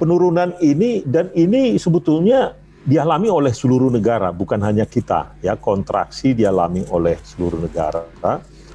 penurunan 0.00 0.56
ini 0.60 1.04
dan 1.04 1.30
ini 1.36 1.76
sebetulnya 1.80 2.56
dialami 2.84 3.32
oleh 3.32 3.50
seluruh 3.50 3.88
negara, 3.88 4.28
bukan 4.30 4.60
hanya 4.60 4.84
kita. 4.84 5.34
Ya, 5.40 5.56
kontraksi 5.56 6.36
dialami 6.36 6.84
oleh 6.92 7.16
seluruh 7.24 7.58
negara 7.64 8.04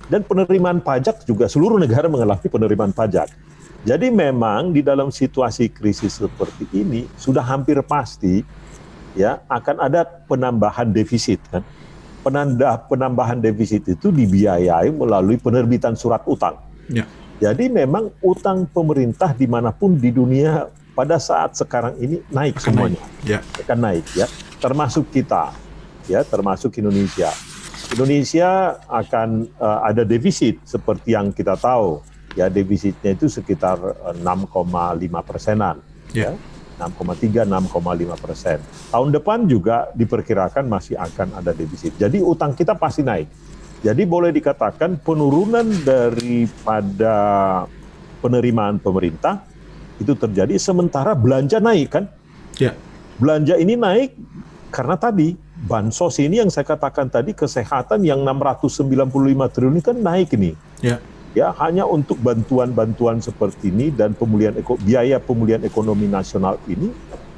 dan 0.10 0.26
penerimaan 0.26 0.82
pajak 0.82 1.24
juga 1.24 1.46
seluruh 1.46 1.78
negara 1.78 2.10
mengalami 2.10 2.48
penerimaan 2.50 2.92
pajak. 2.92 3.30
Jadi 3.86 4.12
memang 4.12 4.76
di 4.76 4.84
dalam 4.84 5.08
situasi 5.08 5.72
krisis 5.72 6.20
seperti 6.20 6.68
ini 6.76 7.08
sudah 7.16 7.46
hampir 7.46 7.80
pasti 7.86 8.44
ya 9.16 9.40
akan 9.48 9.80
ada 9.80 10.04
penambahan 10.28 10.92
defisit 10.92 11.40
kan. 11.48 11.64
Penanda, 12.20 12.76
penambahan 12.76 13.40
defisit 13.40 13.88
itu 13.88 14.12
dibiayai 14.12 14.92
melalui 14.92 15.40
penerbitan 15.40 15.96
surat 15.96 16.20
utang. 16.28 16.60
ya, 16.92 17.08
Jadi 17.40 17.72
memang 17.72 18.12
utang 18.20 18.68
pemerintah 18.68 19.32
di 19.32 19.48
mana 19.48 19.72
pun 19.72 19.96
di 19.96 20.12
dunia 20.12 20.68
pada 21.00 21.16
saat 21.16 21.56
sekarang 21.56 21.96
ini 21.96 22.20
naik 22.28 22.60
akan 22.60 22.64
semuanya, 22.68 23.00
naik. 23.00 23.24
Ya, 23.24 23.40
akan 23.64 23.78
naik 23.80 24.06
ya, 24.20 24.28
termasuk 24.60 25.08
kita, 25.16 25.56
ya 26.12 26.28
termasuk 26.28 26.76
Indonesia. 26.76 27.32
Indonesia 27.96 28.76
akan 28.84 29.48
eh, 29.48 29.80
ada 29.88 30.04
defisit 30.04 30.60
seperti 30.68 31.16
yang 31.16 31.32
kita 31.32 31.56
tahu, 31.56 32.04
ya 32.36 32.52
defisitnya 32.52 33.16
itu 33.16 33.32
sekitar 33.32 33.80
eh, 34.12 34.16
6,5 34.20 35.24
persenan, 35.24 35.80
Ya. 36.12 36.36
ya. 36.36 36.84
6,3 36.84 37.44
6,5 37.48 38.16
persen. 38.20 38.60
Tahun 38.92 39.10
depan 39.12 39.48
juga 39.52 39.92
diperkirakan 39.96 40.64
masih 40.68 40.96
akan 40.96 41.36
ada 41.36 41.52
defisit. 41.52 41.96
Jadi 42.00 42.24
utang 42.24 42.56
kita 42.56 42.72
pasti 42.76 43.04
naik. 43.04 43.28
Jadi 43.84 44.04
boleh 44.08 44.32
dikatakan 44.32 44.96
penurunan 45.00 45.68
daripada 45.84 47.16
penerimaan 48.24 48.80
pemerintah 48.80 49.49
itu 50.00 50.16
terjadi 50.16 50.56
sementara 50.56 51.14
belanja 51.14 51.60
naik 51.60 51.88
kan? 51.92 52.06
ya, 52.58 52.74
Belanja 53.20 53.60
ini 53.60 53.76
naik 53.76 54.16
karena 54.72 54.96
tadi 54.96 55.36
bansos 55.60 56.16
ini 56.24 56.40
yang 56.40 56.48
saya 56.48 56.64
katakan 56.64 57.12
tadi 57.12 57.36
kesehatan 57.36 58.08
yang 58.08 58.24
695 58.24 58.96
triliun 59.52 59.74
ini 59.76 59.82
kan 59.84 59.98
naik 60.00 60.30
ini. 60.40 60.56
ya, 60.80 60.98
Ya, 61.38 61.54
hanya 61.62 61.86
untuk 61.86 62.18
bantuan-bantuan 62.18 63.22
seperti 63.22 63.70
ini 63.70 63.94
dan 63.94 64.18
pemulihan 64.18 64.56
eko, 64.58 64.82
biaya 64.82 65.22
pemulihan 65.22 65.62
ekonomi 65.62 66.10
nasional 66.10 66.58
ini 66.66 66.90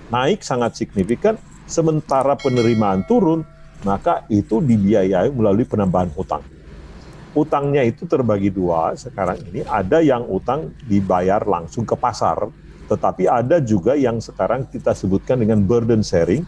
naik 0.07 0.47
sangat 0.47 0.79
signifikan 0.79 1.35
sementara 1.67 2.39
penerimaan 2.39 3.03
turun, 3.03 3.43
maka 3.83 4.23
itu 4.31 4.63
dibiayai 4.63 5.27
melalui 5.35 5.67
penambahan 5.67 6.07
utang. 6.15 6.39
Utangnya 7.31 7.79
itu 7.87 8.03
terbagi 8.03 8.51
dua 8.51 8.91
sekarang 8.99 9.39
ini, 9.51 9.63
ada 9.63 10.03
yang 10.03 10.27
utang 10.27 10.75
dibayar 10.83 11.39
langsung 11.47 11.87
ke 11.87 11.95
pasar, 11.95 12.51
tetapi 12.91 13.23
ada 13.23 13.63
juga 13.63 13.95
yang 13.95 14.19
sekarang 14.19 14.67
kita 14.67 14.91
sebutkan 14.91 15.39
dengan 15.39 15.63
burden 15.63 16.03
sharing 16.03 16.43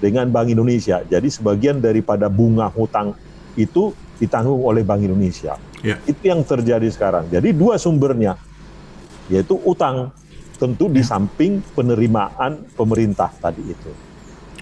dengan 0.00 0.32
Bank 0.32 0.48
Indonesia. 0.48 1.04
Jadi 1.04 1.28
sebagian 1.28 1.76
daripada 1.76 2.32
bunga 2.32 2.72
hutang 2.72 3.12
itu 3.52 3.92
ditanggung 4.16 4.64
oleh 4.64 4.80
Bank 4.80 5.04
Indonesia. 5.04 5.60
ya. 5.84 6.00
Itu 6.08 6.24
yang 6.24 6.40
terjadi 6.40 6.88
sekarang. 6.88 7.28
Jadi 7.28 7.52
dua 7.52 7.76
sumbernya, 7.76 8.40
yaitu 9.28 9.60
utang, 9.60 10.08
tentu 10.56 10.88
di 10.88 11.04
samping 11.04 11.60
penerimaan 11.76 12.64
pemerintah 12.72 13.28
tadi 13.36 13.60
itu. 13.60 13.92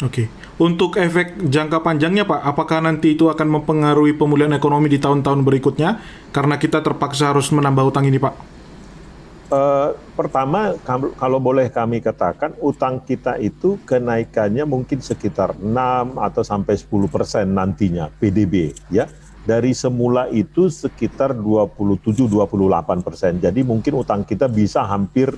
Oke. 0.03 0.27
Untuk 0.61 1.01
efek 1.01 1.49
jangka 1.49 1.81
panjangnya 1.81 2.29
Pak, 2.29 2.41
apakah 2.45 2.85
nanti 2.85 3.17
itu 3.17 3.33
akan 3.33 3.61
mempengaruhi 3.61 4.12
pemulihan 4.12 4.53
ekonomi 4.53 4.93
di 4.93 5.01
tahun-tahun 5.01 5.49
berikutnya 5.49 5.97
karena 6.29 6.61
kita 6.61 6.85
terpaksa 6.85 7.33
harus 7.33 7.49
menambah 7.49 7.88
utang 7.88 8.05
ini 8.05 8.21
Pak? 8.21 8.35
Uh, 9.53 9.93
pertama, 10.17 10.77
kalau 11.21 11.37
boleh 11.37 11.69
kami 11.69 12.01
katakan, 12.01 12.57
utang 12.65 13.05
kita 13.05 13.37
itu 13.37 13.77
kenaikannya 13.85 14.65
mungkin 14.65 15.05
sekitar 15.05 15.57
6 15.61 16.17
atau 16.17 16.41
sampai 16.41 16.73
10 16.77 16.88
persen 17.12 17.53
nantinya 17.53 18.09
PDB, 18.17 18.73
ya. 18.88 19.09
Dari 19.45 19.77
semula 19.77 20.31
itu 20.33 20.73
sekitar 20.73 21.37
27-28 21.37 23.05
persen. 23.05 23.43
Jadi 23.43 23.61
mungkin 23.61 24.01
utang 24.01 24.25
kita 24.25 24.47
bisa 24.49 24.87
hampir 24.87 25.35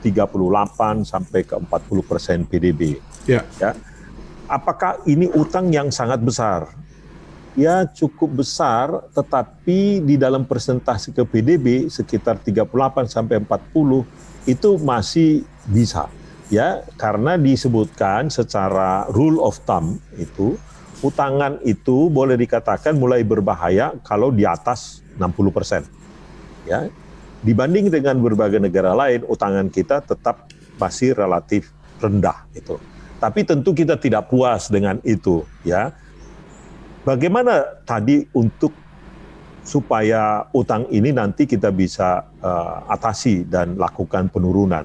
38 0.00 1.04
sampai 1.04 1.40
ke 1.44 1.58
40 1.58 2.00
persen 2.06 2.38
PDB. 2.48 2.96
Ya. 3.28 3.44
ya. 3.60 3.76
Apakah 4.50 4.98
ini 5.06 5.30
utang 5.30 5.70
yang 5.70 5.94
sangat 5.94 6.18
besar? 6.18 6.66
ya 7.58 7.86
cukup 7.86 8.42
besar, 8.42 9.10
tetapi 9.14 10.02
di 10.04 10.14
dalam 10.14 10.46
persentase 10.46 11.10
ke 11.10 11.22
PDB 11.26 11.90
sekitar 11.90 12.38
38 12.38 13.10
sampai 13.10 13.42
40 13.42 14.06
itu 14.46 14.70
masih 14.82 15.42
bisa. 15.66 16.06
Ya, 16.50 16.82
karena 16.98 17.38
disebutkan 17.38 18.26
secara 18.26 19.06
rule 19.14 19.38
of 19.38 19.62
thumb 19.62 20.02
itu 20.18 20.58
utangan 20.98 21.62
itu 21.62 22.10
boleh 22.10 22.34
dikatakan 22.34 22.98
mulai 22.98 23.22
berbahaya 23.22 23.94
kalau 24.02 24.34
di 24.34 24.42
atas 24.42 25.06
60 25.14 25.54
persen. 25.54 25.86
Ya, 26.66 26.90
dibanding 27.46 27.86
dengan 27.94 28.18
berbagai 28.18 28.58
negara 28.58 28.98
lain, 28.98 29.22
utangan 29.30 29.70
kita 29.70 30.02
tetap 30.02 30.50
masih 30.74 31.14
relatif 31.14 31.70
rendah 32.02 32.50
itu. 32.50 32.89
Tapi 33.20 33.44
tentu 33.44 33.76
kita 33.76 34.00
tidak 34.00 34.32
puas 34.32 34.72
dengan 34.72 34.96
itu, 35.04 35.44
ya 35.62 35.92
Bagaimana 37.00 37.80
tadi 37.88 38.28
untuk 38.36 38.76
supaya 39.64 40.44
utang 40.52 40.84
ini 40.92 41.16
nanti 41.16 41.48
kita 41.48 41.72
bisa 41.72 42.28
uh, 42.44 42.84
atasi 42.92 43.48
dan 43.48 43.80
lakukan 43.80 44.28
penurunan? 44.28 44.84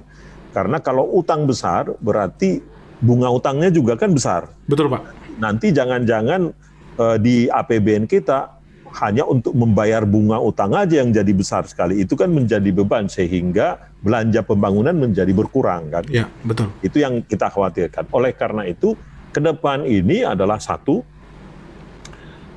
Karena 0.56 0.80
kalau 0.80 1.12
utang 1.12 1.44
besar 1.44 1.92
berarti 2.00 2.64
bunga 3.04 3.28
utangnya 3.28 3.68
juga 3.68 4.00
kan 4.00 4.16
besar. 4.16 4.48
Betul 4.64 4.88
Pak. 4.88 5.04
Nanti 5.44 5.76
jangan-jangan 5.76 6.56
uh, 6.96 7.18
di 7.20 7.52
APBN 7.52 8.08
kita 8.08 8.64
hanya 8.96 9.28
untuk 9.28 9.52
membayar 9.52 10.08
bunga 10.08 10.40
utang 10.40 10.72
aja 10.72 11.04
yang 11.04 11.12
jadi 11.12 11.32
besar 11.36 11.68
sekali. 11.68 12.00
Itu 12.00 12.16
kan 12.16 12.32
menjadi 12.32 12.72
beban 12.72 13.12
sehingga 13.12 13.92
belanja 14.00 14.40
pembangunan 14.48 14.96
menjadi 14.96 15.32
berkurang 15.36 15.92
kan. 15.92 16.04
Ya, 16.08 16.32
betul. 16.48 16.72
Itu 16.80 17.04
yang 17.04 17.20
kita 17.20 17.52
khawatirkan. 17.52 18.08
Oleh 18.16 18.32
karena 18.32 18.64
itu, 18.64 18.96
ke 19.36 19.44
depan 19.44 19.84
ini 19.84 20.24
adalah 20.24 20.64
satu 20.64 21.04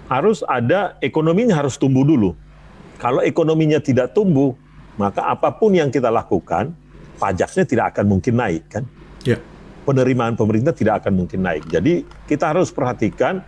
harus 0.06 0.46
ada 0.46 0.94
ekonominya 1.02 1.58
harus 1.58 1.74
tumbuh 1.74 2.06
dulu. 2.06 2.38
Kalau 3.02 3.22
ekonominya 3.22 3.82
tidak 3.82 4.14
tumbuh, 4.14 4.54
maka 4.94 5.26
apa 5.26 5.50
pun 5.54 5.74
yang 5.74 5.90
kita 5.90 6.10
lakukan, 6.10 6.70
pajaknya 7.18 7.64
tidak 7.66 7.84
akan 7.94 8.04
mungkin 8.14 8.34
naik 8.38 8.64
kan? 8.70 8.86
Ya. 9.26 9.42
Penerimaan 9.82 10.38
pemerintah 10.38 10.70
tidak 10.70 11.02
akan 11.02 11.24
mungkin 11.24 11.42
naik. 11.42 11.66
Jadi 11.66 12.06
kita 12.30 12.54
harus 12.54 12.70
perhatikan 12.70 13.42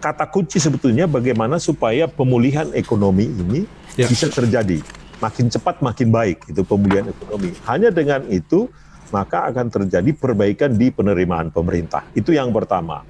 kata 0.00 0.24
kunci 0.32 0.56
sebetulnya 0.56 1.04
bagaimana 1.04 1.60
supaya 1.60 2.08
pemulihan 2.08 2.72
ekonomi 2.72 3.28
ini 3.28 3.68
ya. 3.94 4.08
bisa 4.08 4.32
terjadi. 4.32 4.80
Makin 5.20 5.52
cepat 5.52 5.84
makin 5.84 6.08
baik 6.08 6.48
itu 6.48 6.64
pemulihan 6.64 7.12
ekonomi. 7.12 7.52
Hanya 7.68 7.92
dengan 7.92 8.24
itu 8.32 8.72
maka 9.12 9.44
akan 9.52 9.68
terjadi 9.68 10.10
perbaikan 10.16 10.72
di 10.72 10.88
penerimaan 10.88 11.52
pemerintah. 11.52 12.08
Itu 12.16 12.32
yang 12.32 12.48
pertama. 12.56 13.04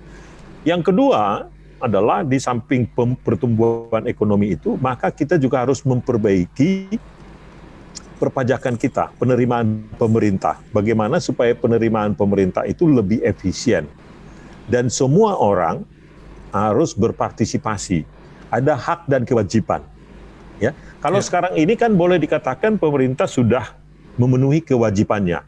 Yang 0.67 0.93
kedua, 0.93 1.47
adalah 1.81 2.21
di 2.21 2.37
samping 2.37 2.85
pertumbuhan 3.25 4.05
ekonomi 4.05 4.53
itu, 4.53 4.77
maka 4.77 5.09
kita 5.09 5.41
juga 5.41 5.65
harus 5.65 5.81
memperbaiki 5.81 7.01
perpajakan 8.21 8.77
kita, 8.77 9.17
penerimaan 9.17 9.89
pemerintah. 9.97 10.61
Bagaimana 10.77 11.17
supaya 11.25 11.57
penerimaan 11.57 12.13
pemerintah 12.13 12.69
itu 12.69 12.85
lebih 12.85 13.25
efisien. 13.25 13.89
Dan 14.69 14.93
semua 14.93 15.41
orang 15.41 15.83
harus 16.51 16.95
berpartisipasi. 16.95 18.07
Ada 18.51 18.75
hak 18.75 19.07
dan 19.07 19.23
kewajiban. 19.23 19.83
Ya, 20.61 20.77
kalau 21.01 21.23
ya. 21.23 21.25
sekarang 21.25 21.57
ini 21.57 21.73
kan 21.79 21.95
boleh 21.97 22.21
dikatakan 22.21 22.77
pemerintah 22.77 23.25
sudah 23.25 23.73
memenuhi 24.21 24.61
kewajibannya 24.61 25.41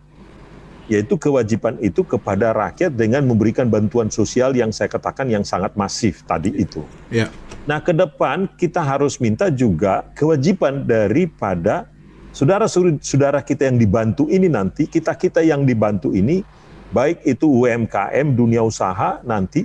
yaitu 0.91 1.15
kewajiban 1.15 1.79
itu 1.79 2.03
kepada 2.03 2.51
rakyat 2.51 2.93
dengan 2.93 3.23
memberikan 3.23 3.71
bantuan 3.71 4.11
sosial 4.11 4.53
yang 4.53 4.75
saya 4.75 4.91
katakan 4.91 5.31
yang 5.31 5.47
sangat 5.47 5.73
masif 5.79 6.27
tadi 6.27 6.51
itu. 6.59 6.83
Ya. 7.09 7.31
Nah, 7.65 7.79
ke 7.79 7.95
depan 7.95 8.51
kita 8.59 8.83
harus 8.83 9.23
minta 9.23 9.47
juga 9.49 10.05
kewajiban 10.19 10.83
daripada 10.83 11.87
saudara-saudara 12.35 13.41
kita 13.47 13.71
yang 13.71 13.79
dibantu 13.79 14.27
ini 14.27 14.51
nanti, 14.51 14.91
kita-kita 14.91 15.41
yang 15.47 15.63
dibantu 15.63 16.11
ini, 16.11 16.43
baik 16.91 17.23
itu 17.23 17.47
UMKM, 17.47 18.35
dunia 18.35 18.67
usaha 18.67 19.23
nanti, 19.23 19.65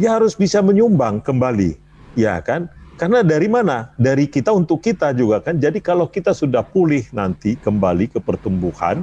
ya 0.00 0.16
harus 0.16 0.36
bisa 0.36 0.64
menyumbang 0.64 1.20
kembali, 1.20 1.76
ya 2.16 2.40
kan? 2.40 2.68
Karena 3.00 3.24
dari 3.24 3.48
mana? 3.50 3.90
Dari 3.98 4.30
kita 4.30 4.54
untuk 4.54 4.78
kita 4.78 5.10
juga 5.16 5.42
kan. 5.42 5.58
Jadi 5.58 5.82
kalau 5.82 6.06
kita 6.06 6.30
sudah 6.30 6.62
pulih 6.62 7.02
nanti 7.10 7.58
kembali 7.58 8.12
ke 8.12 8.18
pertumbuhan, 8.22 9.02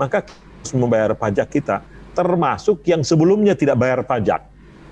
maka 0.00 0.24
membayar 0.72 1.12
pajak 1.12 1.52
kita, 1.52 1.84
termasuk 2.16 2.80
yang 2.88 3.04
sebelumnya 3.04 3.52
tidak 3.52 3.76
bayar 3.76 4.00
pajak. 4.02 4.40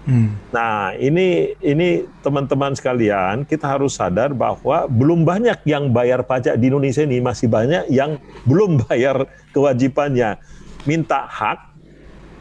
Hmm. 0.05 0.37
Nah, 0.53 0.92
ini 1.01 1.57
ini 1.64 2.05
teman-teman 2.20 2.77
sekalian, 2.77 3.49
kita 3.49 3.64
harus 3.64 3.97
sadar 3.97 4.37
bahwa 4.37 4.85
belum 4.85 5.25
banyak 5.25 5.64
yang 5.64 5.88
bayar 5.88 6.20
pajak 6.20 6.61
di 6.61 6.68
Indonesia 6.68 7.01
ini, 7.01 7.25
masih 7.25 7.49
banyak 7.49 7.88
yang 7.88 8.20
belum 8.44 8.85
bayar 8.85 9.25
kewajibannya. 9.57 10.37
Minta 10.85 11.25
hak, 11.25 11.73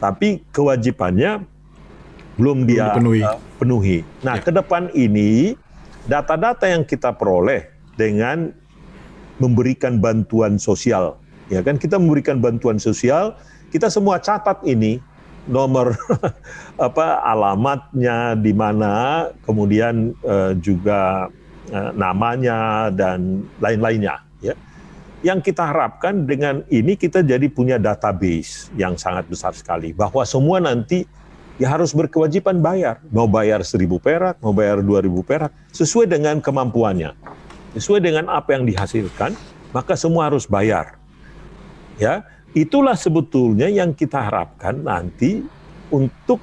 tapi 0.04 0.44
kewajibannya 0.52 1.48
belum 2.36 2.66
dia 2.66 2.94
penuhi. 2.94 3.22
Uh, 3.22 3.38
penuhi. 3.58 3.98
Nah, 4.26 4.38
ya. 4.38 4.42
ke 4.42 4.50
depan 4.50 4.90
ini 4.94 5.54
data-data 6.06 6.68
yang 6.68 6.82
kita 6.82 7.14
peroleh 7.14 7.70
dengan 7.94 8.50
memberikan 9.38 9.98
bantuan 9.98 10.58
sosial 10.58 11.18
ya 11.52 11.60
kan 11.60 11.76
kita 11.76 12.00
memberikan 12.00 12.40
bantuan 12.40 12.80
sosial, 12.80 13.36
kita 13.68 13.92
semua 13.92 14.20
catat 14.20 14.60
ini 14.64 15.00
nomor 15.44 15.92
apa 16.86 17.20
alamatnya 17.20 18.38
di 18.38 18.52
mana, 18.56 19.28
kemudian 19.44 20.16
uh, 20.24 20.56
juga 20.56 21.28
uh, 21.72 21.90
namanya 21.92 22.88
dan 22.92 23.44
lain-lainnya 23.60 24.24
ya. 24.40 24.54
Yang 25.24 25.52
kita 25.52 25.72
harapkan 25.72 26.28
dengan 26.28 26.60
ini 26.68 27.00
kita 27.00 27.24
jadi 27.24 27.48
punya 27.48 27.80
database 27.80 28.68
yang 28.76 28.92
sangat 29.00 29.24
besar 29.24 29.56
sekali 29.56 29.96
bahwa 29.96 30.20
semua 30.28 30.60
nanti 30.60 31.08
ya 31.58 31.70
harus 31.70 31.94
berkewajiban 31.94 32.58
bayar. 32.58 33.02
Mau 33.10 33.26
bayar 33.30 33.62
seribu 33.62 34.02
perak, 34.02 34.38
mau 34.42 34.54
bayar 34.54 34.82
dua 34.82 35.02
ribu 35.02 35.20
perak, 35.22 35.54
sesuai 35.74 36.10
dengan 36.10 36.38
kemampuannya. 36.42 37.14
Sesuai 37.74 38.00
dengan 38.02 38.30
apa 38.30 38.54
yang 38.54 38.66
dihasilkan, 38.66 39.34
maka 39.74 39.98
semua 39.98 40.30
harus 40.30 40.46
bayar 40.46 41.02
ya 41.98 42.22
itulah 42.54 42.94
sebetulnya 42.94 43.66
yang 43.66 43.94
kita 43.94 44.22
harapkan 44.22 44.82
nanti 44.82 45.42
untuk 45.90 46.38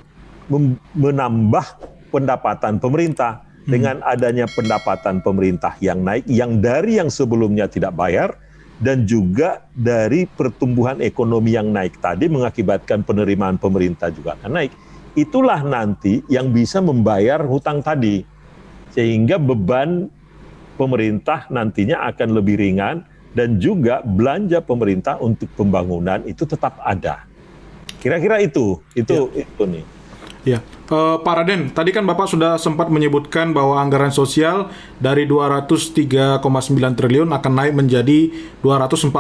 menambah 0.91 1.65
pendapatan 2.11 2.79
pemerintah 2.83 3.39
hmm. 3.39 3.71
dengan 3.71 3.95
adanya 4.03 4.47
pendapatan 4.51 5.23
pemerintah 5.23 5.79
yang 5.79 6.03
naik 6.03 6.27
yang 6.27 6.59
dari 6.59 6.99
yang 6.99 7.07
sebelumnya 7.07 7.71
tidak 7.71 7.95
bayar 7.95 8.35
dan 8.81 9.05
juga 9.07 9.63
dari 9.71 10.27
pertumbuhan 10.27 10.99
ekonomi 10.99 11.55
yang 11.55 11.71
naik 11.71 12.01
tadi 12.03 12.27
mengakibatkan 12.27 13.07
penerimaan 13.07 13.55
pemerintah 13.55 14.11
juga 14.11 14.35
akan 14.35 14.51
naik 14.59 14.73
itulah 15.17 15.59
nanti 15.63 16.23
yang 16.31 16.51
bisa 16.55 16.79
membayar 16.79 17.43
hutang 17.43 17.83
tadi 17.83 18.23
sehingga 18.91 19.39
beban 19.39 20.11
pemerintah 20.75 21.47
nantinya 21.51 22.07
akan 22.11 22.29
lebih 22.35 22.59
ringan 22.59 23.03
dan 23.31 23.59
juga 23.59 24.03
belanja 24.03 24.59
pemerintah 24.59 25.15
untuk 25.19 25.47
pembangunan 25.55 26.19
itu 26.27 26.43
tetap 26.43 26.79
ada. 26.83 27.23
Kira-kira 28.01 28.41
itu, 28.43 28.81
itu 28.97 29.31
ya. 29.31 29.45
itu 29.45 29.63
nih. 29.63 29.85
Ya, 30.41 30.57
uh, 30.89 31.21
Pak 31.21 31.33
Raden, 31.37 31.69
tadi 31.69 31.93
kan 31.93 32.01
Bapak 32.01 32.25
sudah 32.25 32.57
sempat 32.57 32.89
menyebutkan 32.89 33.53
bahwa 33.53 33.77
anggaran 33.77 34.09
sosial 34.09 34.73
dari 34.97 35.29
203,9 35.29 36.41
triliun 36.97 37.29
akan 37.29 37.53
naik 37.53 37.73
menjadi 37.77 38.33
242 38.65 39.13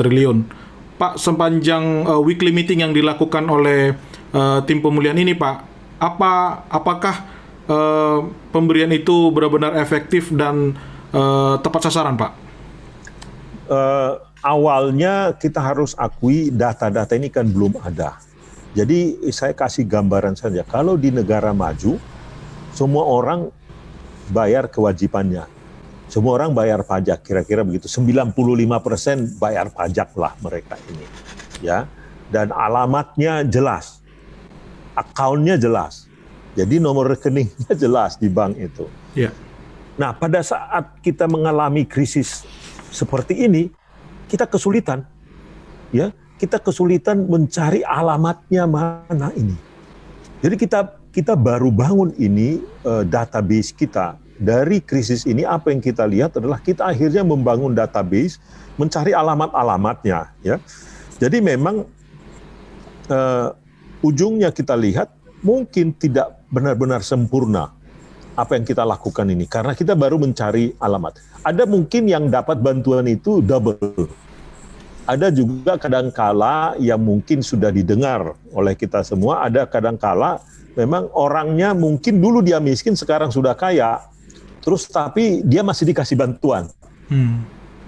triliun. 0.00 0.48
Pak, 0.96 1.20
sepanjang 1.20 2.08
uh, 2.08 2.22
weekly 2.24 2.56
meeting 2.56 2.80
yang 2.80 2.96
dilakukan 2.96 3.44
oleh 3.52 3.92
uh, 4.32 4.60
tim 4.64 4.80
pemulihan 4.80 5.16
ini, 5.16 5.36
Pak, 5.36 5.56
apa 6.02 6.64
apakah 6.68 7.16
uh, 7.70 8.18
pemberian 8.50 8.90
itu 8.90 9.30
benar-benar 9.30 9.78
efektif 9.78 10.32
dan 10.34 10.76
uh, 11.14 11.56
tepat 11.62 11.88
sasaran, 11.88 12.18
Pak? 12.18 12.42
uh, 13.72 14.12
awalnya 14.44 15.36
kita 15.36 15.58
harus 15.58 15.96
akui 15.96 16.52
data-data 16.52 17.16
ini 17.16 17.32
kan 17.32 17.48
belum 17.48 17.80
ada. 17.80 18.18
Jadi 18.72 19.28
saya 19.28 19.52
kasih 19.52 19.84
gambaran 19.84 20.32
saja. 20.36 20.64
Kalau 20.64 20.96
di 20.96 21.12
negara 21.12 21.52
maju, 21.52 22.00
semua 22.72 23.04
orang 23.04 23.52
bayar 24.32 24.68
kewajibannya. 24.72 25.44
Semua 26.08 26.40
orang 26.40 26.52
bayar 26.56 26.80
pajak, 26.84 27.24
kira-kira 27.24 27.64
begitu. 27.64 27.88
95% 27.88 28.32
bayar 29.36 29.68
pajak 29.72 30.12
lah 30.16 30.32
mereka 30.40 30.76
ini. 30.88 31.04
Ya. 31.60 31.84
Dan 32.32 32.48
alamatnya 32.48 33.44
jelas. 33.44 34.00
Akunnya 34.92 35.56
jelas. 35.56 36.10
Jadi 36.52 36.76
nomor 36.76 37.08
rekeningnya 37.08 37.72
jelas 37.82 38.20
di 38.20 38.28
bank 38.28 38.60
itu. 38.60 38.84
Ya. 39.16 39.32
Nah, 39.96 40.12
pada 40.12 40.40
saat 40.44 41.00
kita 41.04 41.28
mengalami 41.28 41.84
krisis 41.84 42.44
seperti 42.92 43.44
ini, 43.44 43.72
kita 44.28 44.44
kesulitan. 44.48 45.04
Ya, 45.92 46.12
kita 46.40 46.56
kesulitan 46.56 47.28
mencari 47.28 47.84
alamatnya 47.84 48.64
mana 48.64 49.28
ini. 49.36 49.56
Jadi 50.40 50.56
kita 50.56 50.80
kita 51.12 51.36
baru 51.36 51.68
bangun 51.68 52.16
ini 52.16 52.64
uh, 52.88 53.04
database 53.04 53.70
kita 53.76 54.16
dari 54.40 54.80
krisis 54.82 55.28
ini 55.28 55.46
apa 55.46 55.70
yang 55.70 55.78
kita 55.78 56.02
lihat 56.08 56.34
adalah 56.40 56.58
kita 56.58 56.88
akhirnya 56.88 57.22
membangun 57.22 57.76
database 57.76 58.42
mencari 58.74 59.14
alamat-alamatnya 59.14 60.32
ya. 60.42 60.56
Jadi 61.20 61.38
memang 61.38 61.86
uh, 63.06 63.48
ujungnya 64.02 64.50
kita 64.50 64.74
lihat 64.76 65.14
mungkin 65.40 65.94
tidak 65.96 66.42
benar-benar 66.50 67.00
sempurna 67.02 67.72
apa 68.32 68.56
yang 68.56 68.64
kita 68.64 68.82
lakukan 68.82 69.28
ini 69.28 69.44
karena 69.44 69.72
kita 69.76 69.92
baru 69.94 70.16
mencari 70.18 70.74
alamat. 70.80 71.20
Ada 71.42 71.66
mungkin 71.66 72.08
yang 72.08 72.30
dapat 72.30 72.62
bantuan 72.62 73.04
itu 73.08 73.42
double. 73.42 74.08
Ada 75.02 75.34
juga 75.34 75.74
kadangkala 75.74 76.78
yang 76.78 77.02
mungkin 77.02 77.42
sudah 77.42 77.74
didengar 77.74 78.38
oleh 78.54 78.78
kita 78.78 79.02
semua, 79.02 79.42
ada 79.42 79.66
kadangkala 79.66 80.38
memang 80.78 81.10
orangnya 81.12 81.74
mungkin 81.74 82.22
dulu 82.22 82.40
dia 82.40 82.62
miskin 82.62 82.96
sekarang 82.96 83.28
sudah 83.28 83.52
kaya 83.52 84.00
terus 84.62 84.86
tapi 84.86 85.42
dia 85.42 85.60
masih 85.66 85.90
dikasih 85.90 86.14
bantuan. 86.14 86.70
Hmm. 87.10 87.42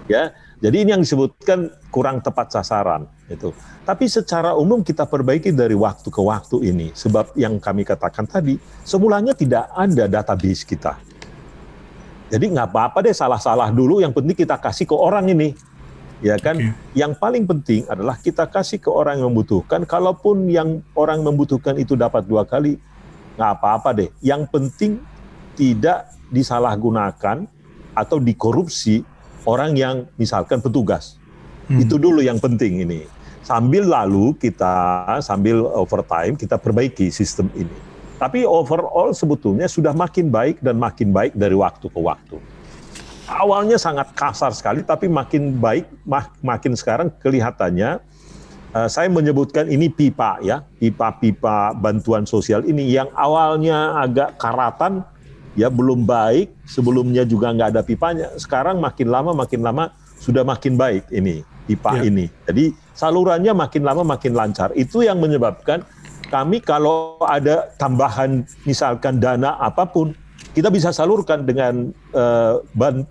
Ya, 0.05 0.35
jadi 0.61 0.85
ini 0.85 0.89
yang 0.93 1.01
disebutkan 1.01 1.71
kurang 1.95 2.19
tepat 2.19 2.51
sasaran 2.51 3.07
itu. 3.31 3.55
Tapi 3.87 4.11
secara 4.11 4.51
umum 4.51 4.83
kita 4.83 5.07
perbaiki 5.07 5.55
dari 5.55 5.79
waktu 5.79 6.11
ke 6.11 6.19
waktu 6.19 6.75
ini 6.75 6.91
sebab 6.91 7.31
yang 7.39 7.55
kami 7.55 7.87
katakan 7.87 8.27
tadi 8.27 8.59
semulanya 8.83 9.31
tidak 9.31 9.71
ada 9.71 10.11
database 10.11 10.67
kita. 10.67 10.99
Jadi 12.27 12.51
nggak 12.51 12.67
apa-apa 12.67 12.99
deh 12.99 13.15
salah-salah 13.15 13.71
dulu 13.71 14.03
yang 14.03 14.11
penting 14.11 14.35
kita 14.35 14.59
kasih 14.59 14.83
ke 14.83 14.91
orang 14.91 15.31
ini. 15.31 15.55
Ya 16.19 16.35
kan? 16.35 16.59
Okay. 16.59 16.75
Yang 16.99 17.15
paling 17.15 17.43
penting 17.47 17.87
adalah 17.87 18.19
kita 18.19 18.43
kasih 18.51 18.83
ke 18.83 18.91
orang 18.91 19.23
yang 19.23 19.31
membutuhkan. 19.31 19.87
Kalaupun 19.87 20.51
yang 20.51 20.83
orang 20.99 21.23
membutuhkan 21.23 21.79
itu 21.79 21.95
dapat 21.95 22.27
dua 22.27 22.43
kali, 22.43 22.75
nggak 23.39 23.51
apa-apa 23.55 23.89
deh. 23.95 24.09
Yang 24.19 24.51
penting 24.51 24.91
tidak 25.55 26.11
disalahgunakan 26.33 27.47
atau 27.95 28.17
dikorupsi 28.19 29.05
orang 29.47 29.77
yang 29.77 29.95
misalkan 30.19 30.59
petugas. 30.59 31.19
Hmm. 31.65 31.81
Itu 31.81 31.97
dulu 31.97 32.21
yang 32.21 32.37
penting 32.37 32.85
ini. 32.85 33.05
Sambil 33.45 33.85
lalu 33.85 34.33
kita 34.37 34.73
sambil 35.21 35.69
overtime 35.77 36.33
kita 36.33 36.57
perbaiki 36.57 37.13
sistem 37.13 37.49
ini. 37.53 37.73
Tapi 38.15 38.47
overall 38.47 39.11
sebetulnya 39.11 39.67
sudah 39.67 39.91
makin 39.91 40.31
baik 40.31 40.63
dan 40.63 40.79
makin 40.79 41.11
baik 41.11 41.35
dari 41.35 41.53
waktu 41.53 41.85
ke 41.91 41.99
waktu. 41.99 42.37
Awalnya 43.25 43.81
sangat 43.81 44.13
kasar 44.13 44.53
sekali, 44.53 44.85
tapi 44.85 45.09
makin 45.09 45.57
baik, 45.57 45.89
mak 46.05 46.29
makin 46.45 46.77
sekarang 46.77 47.09
kelihatannya 47.21 47.97
uh, 48.71 48.87
saya 48.87 49.09
menyebutkan 49.09 49.65
ini 49.65 49.89
pipa 49.89 50.37
ya, 50.45 50.61
pipa-pipa 50.77 51.73
bantuan 51.73 52.23
sosial 52.29 52.61
ini 52.69 52.85
yang 52.85 53.09
awalnya 53.17 53.97
agak 53.97 54.37
karatan, 54.37 55.01
ya 55.57 55.73
belum 55.73 56.05
baik, 56.05 56.53
sebelumnya 56.69 57.25
juga 57.25 57.49
nggak 57.49 57.69
ada 57.73 57.81
pipanya. 57.81 58.29
Sekarang 58.37 58.77
makin 58.77 59.09
lama 59.09 59.33
makin 59.33 59.65
lama 59.65 59.89
sudah 60.21 60.45
makin 60.45 60.77
baik 60.77 61.09
ini 61.09 61.54
pipa 61.65 61.99
ya. 61.99 62.07
ini. 62.07 62.25
Jadi 62.45 62.71
salurannya 62.93 63.53
makin 63.53 63.83
lama 63.83 64.05
makin 64.05 64.33
lancar. 64.37 64.71
Itu 64.77 65.01
yang 65.01 65.19
menyebabkan 65.19 65.83
kami 66.29 66.61
kalau 66.61 67.21
ada 67.21 67.69
tambahan 67.77 68.45
misalkan 68.65 69.21
dana 69.21 69.57
apa 69.61 69.85
pun 69.85 70.13
kita 70.55 70.71
bisa 70.71 70.95
salurkan 70.95 71.43
dengan 71.43 71.91
uh, 72.15 72.63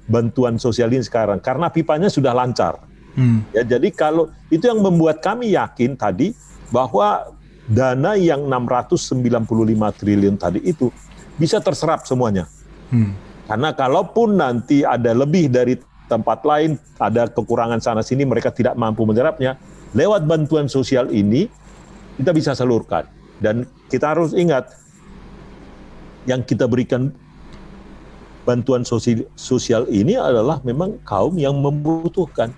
bantuan 0.09 0.57
sosial 0.57 0.89
ini 0.89 1.05
sekarang 1.05 1.39
karena 1.45 1.69
pipanya 1.69 2.09
sudah 2.09 2.33
lancar. 2.33 2.81
Hmm. 3.15 3.47
Ya, 3.55 3.63
jadi 3.63 3.95
kalau 3.95 4.33
itu 4.51 4.67
yang 4.67 4.83
membuat 4.83 5.23
kami 5.23 5.55
yakin 5.55 5.95
tadi 5.95 6.35
bahwa 6.75 7.31
dana 7.71 8.19
yang 8.19 8.49
695 8.51 10.01
triliun 10.01 10.37
tadi 10.41 10.61
itu 10.67 10.91
bisa 11.39 11.63
terserap 11.63 12.09
semuanya. 12.09 12.51
Hmm. 12.91 13.15
Karena 13.45 13.77
kalaupun 13.77 14.41
nanti 14.41 14.83
ada 14.83 15.13
lebih 15.13 15.53
dari 15.53 15.77
tempat 16.07 16.45
lain, 16.45 16.77
ada 17.01 17.29
kekurangan 17.29 17.81
sana 17.81 18.03
sini, 18.05 18.29
mereka 18.29 18.53
tidak 18.53 18.77
mampu 18.77 19.05
menyerapnya, 19.09 19.57
lewat 19.97 20.29
bantuan 20.29 20.69
sosial 20.69 21.09
ini 21.11 21.49
kita 22.21 22.31
bisa 22.31 22.53
salurkan. 22.53 23.09
Dan 23.41 23.67
kita 23.91 24.15
harus 24.15 24.33
ingat, 24.37 24.71
yang 26.25 26.45
kita 26.45 26.69
berikan 26.69 27.13
bantuan 28.45 28.85
sosial, 28.85 29.85
ini 29.89 30.15
adalah 30.15 30.61
memang 30.63 31.01
kaum 31.03 31.35
yang 31.41 31.57
membutuhkan. 31.57 32.53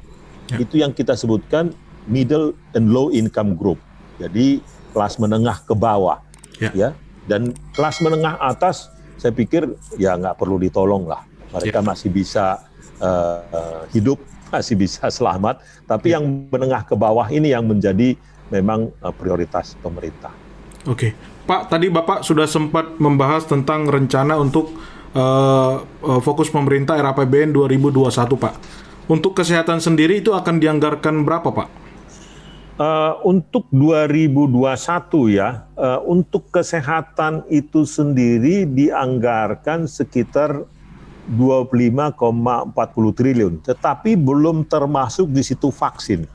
Ya. 0.51 0.63
Itu 0.63 0.79
yang 0.79 0.95
kita 0.95 1.15
sebutkan 1.15 1.75
middle 2.07 2.55
and 2.75 2.91
low 2.95 3.11
income 3.11 3.59
group. 3.59 3.79
Jadi 4.19 4.63
kelas 4.95 5.19
menengah 5.19 5.63
ke 5.67 5.75
bawah. 5.75 6.23
Ya. 6.57 6.73
ya 6.73 6.89
dan 7.27 7.53
kelas 7.75 8.01
menengah 8.01 8.39
atas, 8.39 8.89
saya 9.19 9.35
pikir 9.35 9.67
ya 9.99 10.15
nggak 10.15 10.39
perlu 10.39 10.57
ditolong 10.63 11.11
lah. 11.11 11.27
Mereka 11.51 11.83
ya. 11.83 11.85
masih 11.85 12.11
bisa 12.11 12.63
uh, 13.01 13.85
hidup, 13.93 14.21
masih 14.51 14.79
bisa 14.79 15.09
selamat. 15.11 15.61
Tapi 15.85 16.13
ya. 16.13 16.19
yang 16.19 16.49
menengah 16.49 16.87
ke 16.87 16.95
bawah 16.95 17.27
ini 17.29 17.53
yang 17.53 17.67
menjadi 17.67 18.17
memang 18.51 18.93
uh, 19.03 19.13
prioritas 19.13 19.75
pemerintah. 19.81 20.31
Oke, 20.87 21.19
Pak, 21.47 21.67
tadi 21.67 21.91
Bapak 21.91 22.23
sudah 22.23 22.47
sempat 22.47 23.03
membahas 23.03 23.43
tentang 23.43 23.91
rencana 23.91 24.39
untuk 24.39 24.71
uh, 25.19 25.83
uh, 25.83 26.21
fokus 26.23 26.47
pemerintah 26.47 26.95
RAPBN 26.95 27.51
2021, 27.51 28.07
Pak. 28.39 28.55
Untuk 29.07 29.39
kesehatan 29.39 29.79
sendiri 29.79 30.23
itu 30.23 30.35
akan 30.35 30.63
dianggarkan 30.63 31.27
berapa, 31.27 31.51
Pak? 31.51 31.69
Uh, 32.77 33.17
untuk 33.25 33.67
2021 33.73 35.33
ya, 35.33 35.65
uh, 35.81 36.03
untuk 36.05 36.53
kesehatan 36.53 37.49
itu 37.49 37.89
sendiri 37.89 38.69
dianggarkan 38.69 39.89
sekitar 39.89 40.69
25,40 41.27 43.19
triliun, 43.19 43.55
tetapi 43.67 44.15
belum 44.15 44.63
termasuk 44.67 45.27
di 45.31 45.43
situ 45.43 45.75
vaksin. 45.75 46.27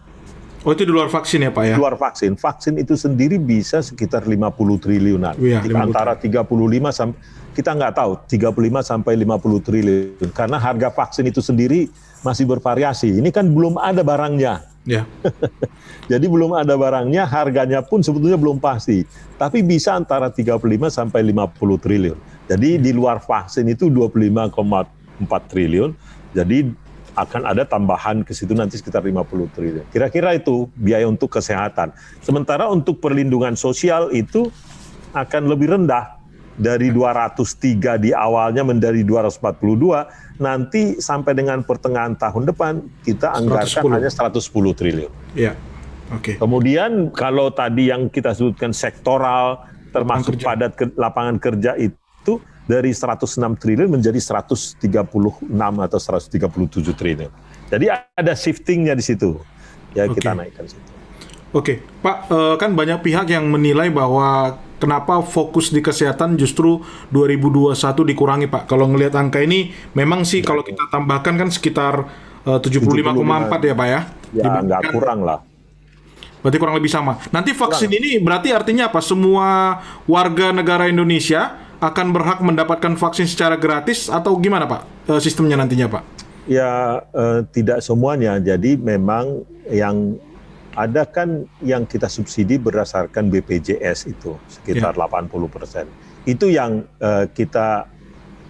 Oh 0.62 0.78
itu 0.78 0.86
di 0.86 0.94
luar 0.94 1.10
vaksin 1.10 1.42
ya 1.42 1.50
Pak 1.50 1.64
ya? 1.66 1.76
Luar 1.80 1.98
vaksin. 1.98 2.38
Vaksin 2.38 2.78
itu 2.78 2.94
sendiri 2.94 3.42
bisa 3.42 3.82
sekitar 3.82 4.30
50 4.30 4.46
triliunan. 4.78 5.34
Ya, 5.42 5.58
50. 5.58 5.74
Antara 5.74 6.14
35 6.14 6.46
sampai 6.94 7.18
kita 7.52 7.76
nggak 7.76 7.94
tahu 7.98 8.12
35 8.30 8.80
sampai 8.86 9.14
50 9.26 9.66
triliun 9.68 10.30
karena 10.32 10.62
harga 10.62 10.88
vaksin 10.94 11.26
itu 11.28 11.42
sendiri 11.42 11.90
masih 12.22 12.46
bervariasi. 12.46 13.10
Ini 13.18 13.30
kan 13.34 13.50
belum 13.50 13.82
ada 13.82 14.06
barangnya. 14.06 14.70
Ya. 14.86 15.10
Jadi 16.12 16.26
belum 16.30 16.54
ada 16.54 16.74
barangnya, 16.78 17.26
harganya 17.26 17.82
pun 17.82 18.06
sebetulnya 18.06 18.38
belum 18.38 18.62
pasti. 18.62 19.06
Tapi 19.42 19.66
bisa 19.66 19.98
antara 19.98 20.30
35 20.30 20.62
sampai 20.94 21.26
50 21.26 21.58
triliun. 21.82 22.18
Jadi 22.50 22.78
ya. 22.78 22.82
di 22.82 22.92
luar 22.94 23.22
vaksin 23.22 23.68
itu 23.70 23.92
25,4 23.92 25.52
triliun. 25.52 25.92
Jadi 26.32 26.58
akan 27.12 27.44
ada 27.44 27.68
tambahan 27.68 28.24
ke 28.24 28.32
situ 28.32 28.56
nanti 28.56 28.80
sekitar 28.80 29.04
50 29.04 29.28
triliun. 29.52 29.86
Kira-kira 29.92 30.32
itu 30.32 30.72
biaya 30.80 31.04
untuk 31.06 31.28
kesehatan. 31.28 31.92
Sementara 32.24 32.72
untuk 32.72 33.04
perlindungan 33.04 33.60
sosial 33.60 34.10
itu 34.16 34.48
akan 35.12 35.52
lebih 35.52 35.76
rendah 35.76 36.22
dari 36.56 36.92
203 36.94 38.00
di 38.00 38.12
awalnya 38.12 38.64
menjadi 38.64 39.02
242, 39.04 40.40
nanti 40.40 41.00
sampai 41.00 41.34
dengan 41.36 41.64
pertengahan 41.64 42.16
tahun 42.16 42.44
depan 42.48 42.74
kita 43.08 43.34
anggarkan 43.34 43.82
110. 43.88 43.96
hanya 43.98 44.12
110 44.12 44.72
triliun. 44.78 45.12
Iya. 45.36 45.54
Oke. 46.12 46.36
Okay. 46.36 46.36
Kemudian 46.38 47.12
kalau 47.16 47.50
tadi 47.52 47.88
yang 47.90 48.12
kita 48.12 48.36
sebutkan 48.36 48.76
sektoral 48.76 49.64
termasuk 49.92 50.40
padat 50.40 50.76
ke, 50.76 50.88
lapangan 50.96 51.36
kerja 51.40 51.76
itu 51.76 52.01
dari 52.72 52.96
106 52.96 53.36
triliun 53.60 53.90
menjadi 53.92 54.16
136 54.16 54.80
atau 55.60 56.00
137 56.00 56.96
triliun. 56.96 57.32
Jadi 57.68 57.86
ada 57.92 58.34
shiftingnya 58.36 58.96
di 58.96 59.04
situ. 59.04 59.36
Ya 59.92 60.08
okay. 60.08 60.24
kita 60.24 60.32
naikkan 60.32 60.66
situ. 60.72 60.90
Oke, 61.52 61.84
Pak, 62.00 62.32
eh, 62.32 62.56
kan 62.56 62.72
banyak 62.72 63.04
pihak 63.04 63.28
yang 63.28 63.52
menilai 63.52 63.92
bahwa 63.92 64.56
kenapa 64.80 65.20
fokus 65.20 65.68
di 65.76 65.84
kesehatan 65.84 66.40
justru 66.40 66.80
2021 67.12 68.08
dikurangi, 68.08 68.48
Pak. 68.48 68.72
Kalau 68.72 68.88
ngelihat 68.88 69.20
angka 69.20 69.44
ini, 69.44 69.76
memang 69.92 70.24
sih 70.24 70.40
kalau 70.40 70.64
kita 70.64 70.88
tambahkan 70.88 71.36
kan 71.36 71.50
sekitar 71.52 72.08
uh, 72.48 72.60
75,4 72.64 73.68
ya, 73.68 73.76
Pak 73.76 73.88
ya? 73.92 74.02
Ya, 74.32 74.64
nggak 74.64 74.96
kurang 74.96 75.28
lah. 75.28 75.44
Berarti 76.40 76.58
kurang 76.58 76.80
lebih 76.80 76.88
sama. 76.88 77.20
Nanti 77.36 77.52
vaksin 77.52 77.92
kurang. 77.92 78.00
ini 78.00 78.12
berarti 78.24 78.50
artinya 78.56 78.88
apa? 78.88 79.04
Semua 79.04 79.78
warga 80.08 80.56
negara 80.56 80.88
Indonesia 80.88 81.61
akan 81.82 82.14
berhak 82.14 82.40
mendapatkan 82.46 82.94
vaksin 82.94 83.26
secara 83.26 83.58
gratis 83.58 84.06
atau 84.06 84.38
gimana 84.38 84.70
Pak 84.70 85.10
uh, 85.10 85.18
sistemnya 85.18 85.58
nantinya 85.58 85.90
Pak? 85.90 86.04
Ya 86.46 87.02
uh, 87.14 87.42
tidak 87.50 87.82
semuanya. 87.82 88.38
Jadi 88.38 88.78
memang 88.78 89.42
yang 89.66 90.18
ada 90.78 91.04
kan 91.04 91.50
yang 91.60 91.84
kita 91.84 92.08
subsidi 92.08 92.56
berdasarkan 92.56 93.28
BPJS 93.34 94.08
itu 94.08 94.38
sekitar 94.48 94.94
ya. 94.94 95.10
80 95.10 95.28
persen. 95.50 95.86
Itu 96.24 96.54
yang 96.54 96.86
uh, 97.02 97.26
kita 97.34 97.90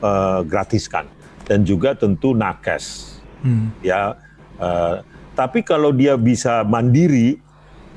uh, 0.03 0.43
gratiskan 0.43 1.07
dan 1.47 1.63
juga 1.63 1.95
tentu 1.95 2.35
nakes. 2.35 3.17
Hmm. 3.41 3.73
Ya, 3.81 4.21
tapi 5.33 5.65
kalau 5.65 5.89
dia 5.89 6.13
bisa 6.13 6.61
mandiri, 6.61 7.41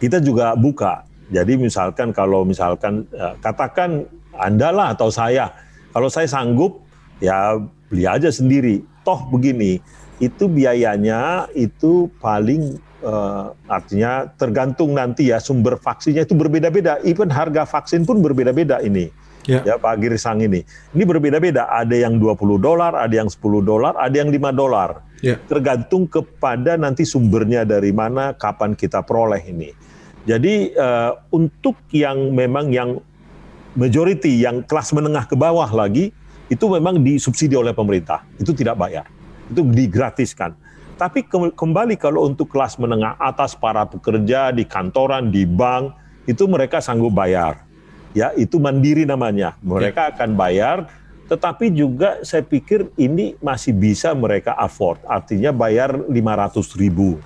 kita 0.00 0.16
juga 0.16 0.56
buka. 0.56 1.04
Jadi 1.28 1.60
misalkan 1.60 2.16
kalau 2.16 2.48
misalkan 2.48 3.04
katakan 3.44 4.08
anda 4.38 4.74
lah 4.74 4.94
atau 4.94 5.08
saya, 5.10 5.50
kalau 5.94 6.10
saya 6.10 6.26
sanggup 6.26 6.82
ya 7.22 7.58
beli 7.90 8.04
aja 8.08 8.30
sendiri. 8.30 8.82
Toh 9.04 9.20
begini, 9.28 9.78
itu 10.16 10.48
biayanya 10.48 11.50
itu 11.52 12.08
paling 12.18 12.80
uh, 13.04 13.52
artinya 13.68 14.30
tergantung 14.40 14.96
nanti 14.96 15.28
ya 15.28 15.38
sumber 15.38 15.76
vaksinnya 15.76 16.24
itu 16.24 16.34
berbeda-beda. 16.34 16.98
Even 17.04 17.28
harga 17.28 17.68
vaksin 17.68 18.08
pun 18.08 18.24
berbeda-beda 18.24 18.80
ini. 18.80 19.12
Ya. 19.44 19.60
ya 19.60 19.74
Pak 19.76 20.00
Girisang 20.00 20.40
ini. 20.40 20.64
Ini 20.96 21.04
berbeda-beda. 21.04 21.68
Ada 21.68 22.08
yang 22.08 22.16
20 22.16 22.56
dolar, 22.64 22.96
ada 22.96 23.12
yang 23.12 23.28
10 23.28 23.60
dolar, 23.60 23.92
ada 24.00 24.16
yang 24.16 24.32
5 24.32 24.56
dolar. 24.56 25.04
Ya. 25.20 25.36
Tergantung 25.36 26.08
kepada 26.08 26.80
nanti 26.80 27.04
sumbernya 27.04 27.68
dari 27.68 27.92
mana, 27.92 28.32
kapan 28.32 28.72
kita 28.72 29.04
peroleh 29.04 29.44
ini. 29.44 29.68
Jadi 30.24 30.72
uh, 30.72 31.12
untuk 31.36 31.76
yang 31.92 32.32
memang 32.32 32.72
yang 32.72 32.96
majority, 33.74 34.42
yang 34.42 34.62
kelas 34.64 34.94
menengah 34.94 35.26
ke 35.26 35.36
bawah 35.38 35.68
lagi, 35.70 36.14
itu 36.50 36.64
memang 36.70 37.02
disubsidi 37.02 37.58
oleh 37.58 37.74
pemerintah. 37.74 38.22
Itu 38.38 38.54
tidak 38.54 38.78
bayar. 38.78 39.06
Itu 39.50 39.66
digratiskan. 39.66 40.54
Tapi 40.94 41.26
kembali 41.30 41.98
kalau 41.98 42.22
untuk 42.30 42.54
kelas 42.54 42.78
menengah 42.78 43.18
atas 43.18 43.58
para 43.58 43.82
pekerja 43.82 44.54
di 44.54 44.62
kantoran, 44.62 45.34
di 45.34 45.42
bank, 45.42 45.90
itu 46.24 46.46
mereka 46.46 46.78
sanggup 46.78 47.10
bayar. 47.10 47.66
Ya, 48.14 48.30
itu 48.38 48.62
mandiri 48.62 49.02
namanya. 49.02 49.58
Mereka 49.58 50.00
ya. 50.06 50.10
akan 50.14 50.30
bayar, 50.38 50.76
tetapi 51.26 51.74
juga 51.74 52.22
saya 52.22 52.46
pikir 52.46 52.94
ini 52.94 53.34
masih 53.42 53.74
bisa 53.74 54.14
mereka 54.14 54.54
afford. 54.54 55.02
Artinya 55.02 55.50
bayar 55.50 55.98
500 55.98 56.78
ribu. 56.78 57.18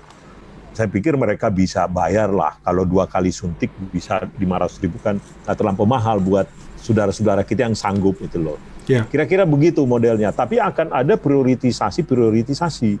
Saya 0.73 0.87
pikir 0.87 1.17
mereka 1.17 1.49
bisa 1.49 1.89
bayar 1.89 2.29
lah. 2.29 2.57
Kalau 2.61 2.85
dua 2.85 3.09
kali 3.09 3.33
suntik 3.33 3.73
bisa 3.89 4.21
500 4.37 4.83
ribu 4.83 4.97
kan 5.01 5.17
nggak 5.17 5.55
terlampau 5.57 5.87
mahal 5.89 6.21
buat 6.21 6.45
saudara-saudara 6.79 7.43
kita 7.43 7.67
yang 7.67 7.75
sanggup 7.75 8.21
itu 8.21 8.39
loh. 8.39 8.57
Ya. 8.89 9.05
Kira-kira 9.05 9.45
begitu 9.45 9.85
modelnya. 9.85 10.33
Tapi 10.33 10.57
akan 10.57 10.93
ada 10.93 11.13
prioritisasi-prioritisasi 11.19 12.91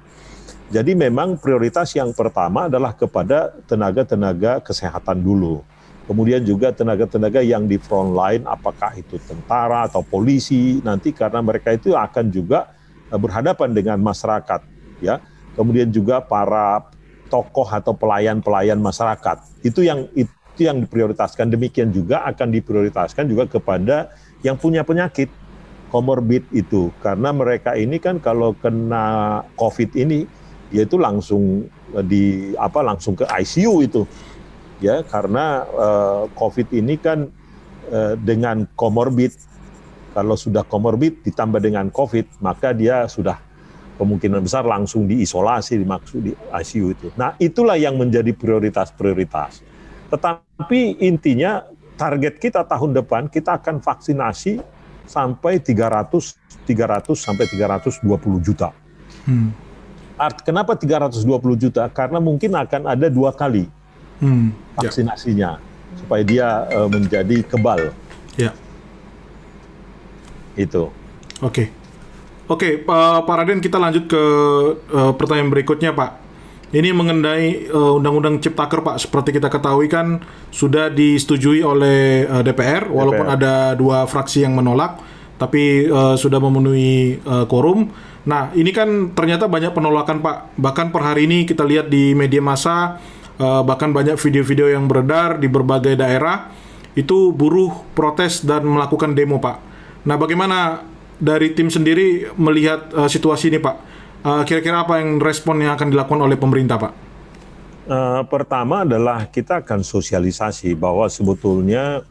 jadi 0.69 0.93
memang 0.93 1.41
prioritas 1.41 1.89
yang 1.97 2.13
pertama 2.13 2.69
adalah 2.69 2.93
kepada 2.93 3.57
tenaga-tenaga 3.65 4.61
kesehatan 4.61 5.17
dulu. 5.17 5.65
Kemudian 6.05 6.45
juga 6.45 6.69
tenaga-tenaga 6.69 7.41
yang 7.41 7.65
di 7.65 7.81
front 7.81 8.13
line, 8.13 8.45
apakah 8.45 8.93
itu 8.93 9.17
tentara 9.25 9.89
atau 9.89 10.05
polisi, 10.05 10.77
nanti 10.85 11.09
karena 11.09 11.41
mereka 11.41 11.73
itu 11.73 11.97
akan 11.97 12.29
juga 12.29 12.69
eh, 13.09 13.17
berhadapan 13.17 13.73
dengan 13.73 13.97
masyarakat, 13.97 14.61
ya. 15.01 15.17
Kemudian 15.57 15.89
juga 15.89 16.21
para 16.21 16.85
tokoh 17.29 17.65
atau 17.69 17.93
pelayan-pelayan 17.93 18.81
masyarakat. 18.81 19.37
Itu 19.61 19.85
yang 19.85 20.09
itu 20.17 20.59
yang 20.59 20.83
diprioritaskan. 20.83 21.53
Demikian 21.53 21.93
juga 21.93 22.25
akan 22.27 22.51
diprioritaskan 22.51 23.29
juga 23.29 23.47
kepada 23.47 24.11
yang 24.43 24.59
punya 24.59 24.83
penyakit 24.83 25.31
komorbid 25.93 26.45
itu, 26.53 26.93
karena 27.01 27.33
mereka 27.33 27.73
ini 27.73 27.97
kan 27.97 28.21
kalau 28.21 28.53
kena 28.57 29.41
COVID 29.57 29.97
ini 29.97 30.29
dia 30.69 30.85
itu 30.85 31.01
langsung 31.01 31.65
eh, 31.97 32.05
di 32.05 32.23
apa 32.57 32.85
langsung 32.85 33.17
ke 33.17 33.25
ICU 33.25 33.73
itu 33.81 34.01
ya 34.79 35.03
karena 35.03 35.67
uh, 35.75 36.23
COVID 36.39 36.71
ini 36.71 36.95
kan 36.95 37.27
uh, 37.91 38.15
dengan 38.15 38.63
komorbid 38.79 39.35
kalau 40.15 40.39
sudah 40.39 40.63
komorbid 40.63 41.19
ditambah 41.27 41.59
dengan 41.59 41.91
COVID 41.91 42.39
maka 42.39 42.71
dia 42.71 43.05
sudah 43.11 43.37
kemungkinan 43.99 44.39
besar 44.39 44.63
langsung 44.63 45.03
diisolasi 45.05 45.75
dimaksud 45.75 46.19
di 46.23 46.31
ICU 46.31 46.87
itu. 46.95 47.07
Nah 47.19 47.35
itulah 47.35 47.75
yang 47.75 47.99
menjadi 47.99 48.31
prioritas-prioritas. 48.31 49.61
Tetapi 50.07 51.03
intinya 51.03 51.67
target 51.99 52.39
kita 52.39 52.63
tahun 52.63 52.95
depan 53.03 53.27
kita 53.27 53.59
akan 53.59 53.83
vaksinasi 53.83 54.63
sampai 55.03 55.59
300 55.59 56.63
300 56.63 57.11
sampai 57.19 57.45
320 57.51 58.07
juta. 58.39 58.71
Hmm 59.27 59.69
Art, 60.19 60.43
kenapa 60.43 60.75
320 60.75 61.23
juta? 61.55 61.87
Karena 61.87 62.19
mungkin 62.19 62.51
akan 62.51 62.91
ada 62.91 63.07
dua 63.07 63.31
kali 63.31 63.71
hmm, 64.19 64.51
ya. 64.83 64.91
vaksinasinya 64.91 65.51
ya. 65.55 65.95
supaya 65.95 66.23
dia 66.27 66.47
uh, 66.75 66.91
menjadi 66.91 67.39
kebal. 67.47 67.95
Ya. 68.35 68.51
Itu. 70.59 70.91
Oke. 71.39 71.71
Oke, 72.49 72.81
Pak, 72.81 73.29
Pak 73.29 73.35
Raden 73.45 73.61
kita 73.61 73.77
lanjut 73.77 74.09
ke 74.09 74.23
uh, 74.89 75.13
pertanyaan 75.13 75.53
berikutnya, 75.53 75.93
Pak. 75.93 76.17
Ini 76.73 76.89
mengenai 76.97 77.69
uh, 77.69 78.01
Undang-Undang 78.01 78.41
Ciptaker, 78.41 78.81
Pak. 78.81 79.05
Seperti 79.05 79.37
kita 79.37 79.53
ketahui 79.53 79.85
kan 79.85 80.17
sudah 80.49 80.89
disetujui 80.89 81.61
oleh 81.61 82.25
uh, 82.25 82.41
DPR, 82.41 82.89
walaupun 82.89 83.29
DPR. 83.29 83.37
ada 83.37 83.53
dua 83.77 84.09
fraksi 84.09 84.41
yang 84.49 84.57
menolak, 84.57 84.97
tapi 85.37 85.85
uh, 85.93 86.17
sudah 86.17 86.41
memenuhi 86.41 87.21
uh, 87.21 87.45
quorum. 87.45 87.85
Nah, 88.25 88.49
ini 88.57 88.73
kan 88.73 89.13
ternyata 89.13 89.45
banyak 89.45 89.69
penolakan, 89.69 90.17
Pak. 90.17 90.57
Bahkan 90.57 90.89
per 90.89 91.05
hari 91.05 91.29
ini 91.29 91.45
kita 91.45 91.61
lihat 91.61 91.85
di 91.85 92.17
media 92.17 92.41
massa, 92.41 92.97
uh, 93.37 93.61
bahkan 93.61 93.93
banyak 93.93 94.17
video-video 94.17 94.73
yang 94.73 94.89
beredar 94.89 95.37
di 95.37 95.45
berbagai 95.45 95.93
daerah, 95.93 96.49
itu 96.97 97.29
buruh 97.29 97.93
protes 97.93 98.41
dan 98.41 98.65
melakukan 98.65 99.13
demo, 99.13 99.37
Pak. 99.37 99.57
Nah, 100.09 100.17
bagaimana 100.17 100.81
dari 101.19 101.53
tim 101.53 101.67
sendiri 101.67 102.31
melihat 102.39 102.89
uh, 102.95 103.11
situasi 103.11 103.51
ini, 103.51 103.59
Pak? 103.59 103.75
Uh, 104.19 104.43
kira-kira 104.43 104.83
apa 104.83 104.99
yang 104.99 105.19
respon 105.19 105.63
yang 105.63 105.75
akan 105.75 105.91
dilakukan 105.91 106.23
oleh 106.23 106.39
pemerintah, 106.39 106.79
Pak? 106.79 106.93
Uh, 107.89 108.21
pertama 108.27 108.87
adalah 108.87 109.27
kita 109.27 109.61
akan 109.61 109.83
sosialisasi 109.83 110.73
bahwa 110.79 111.05
sebetulnya 111.11 112.03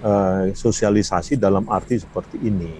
uh, 0.00 0.42
sosialisasi 0.54 1.36
dalam 1.36 1.66
arti 1.66 1.98
seperti 1.98 2.38
ini. 2.40 2.72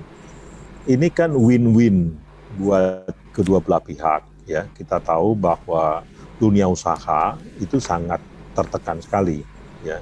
Ini 0.87 1.09
kan 1.11 1.35
win-win 1.35 2.15
buat 2.57 3.11
kedua 3.35 3.61
belah 3.61 3.83
pihak 3.83 4.23
ya 4.47 4.65
kita 4.73 5.03
tahu 5.03 5.35
bahwa 5.37 6.07
dunia 6.39 6.71
usaha 6.71 7.35
itu 7.59 7.83
sangat 7.83 8.23
tertekan 8.55 9.03
sekali 9.03 9.43
ya 9.83 10.01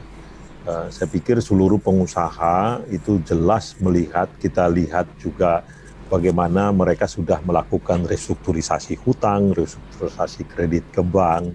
uh, 0.68 0.86
saya 0.90 1.08
pikir 1.08 1.40
seluruh 1.40 1.78
pengusaha 1.80 2.84
itu 2.90 3.20
jelas 3.24 3.76
melihat 3.80 4.28
kita 4.40 4.68
lihat 4.68 5.08
juga 5.20 5.64
bagaimana 6.08 6.72
mereka 6.72 7.08
sudah 7.08 7.40
melakukan 7.44 8.04
restrukturisasi 8.04 9.00
hutang 9.04 9.52
restrukturisasi 9.56 10.44
kredit 10.48 10.84
ke 10.92 11.00
bank 11.00 11.54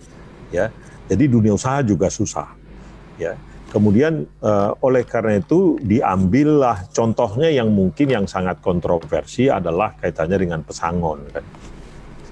ya. 0.53 0.73
Jadi 1.09 1.25
dunia 1.25 1.57
usaha 1.57 1.81
juga 1.81 2.09
susah 2.09 2.53
ya. 3.17 3.33
Kemudian 3.69 4.25
uh, 4.41 4.73
oleh 4.81 5.05
karena 5.05 5.37
itu 5.37 5.77
diambillah 5.77 6.89
contohnya 6.89 7.53
yang 7.53 7.69
mungkin 7.69 8.09
yang 8.09 8.25
sangat 8.25 8.57
kontroversi 8.65 9.45
adalah 9.45 9.93
kaitannya 9.93 10.37
dengan 10.41 10.61
pesangon 10.65 11.21
kan. 11.29 11.45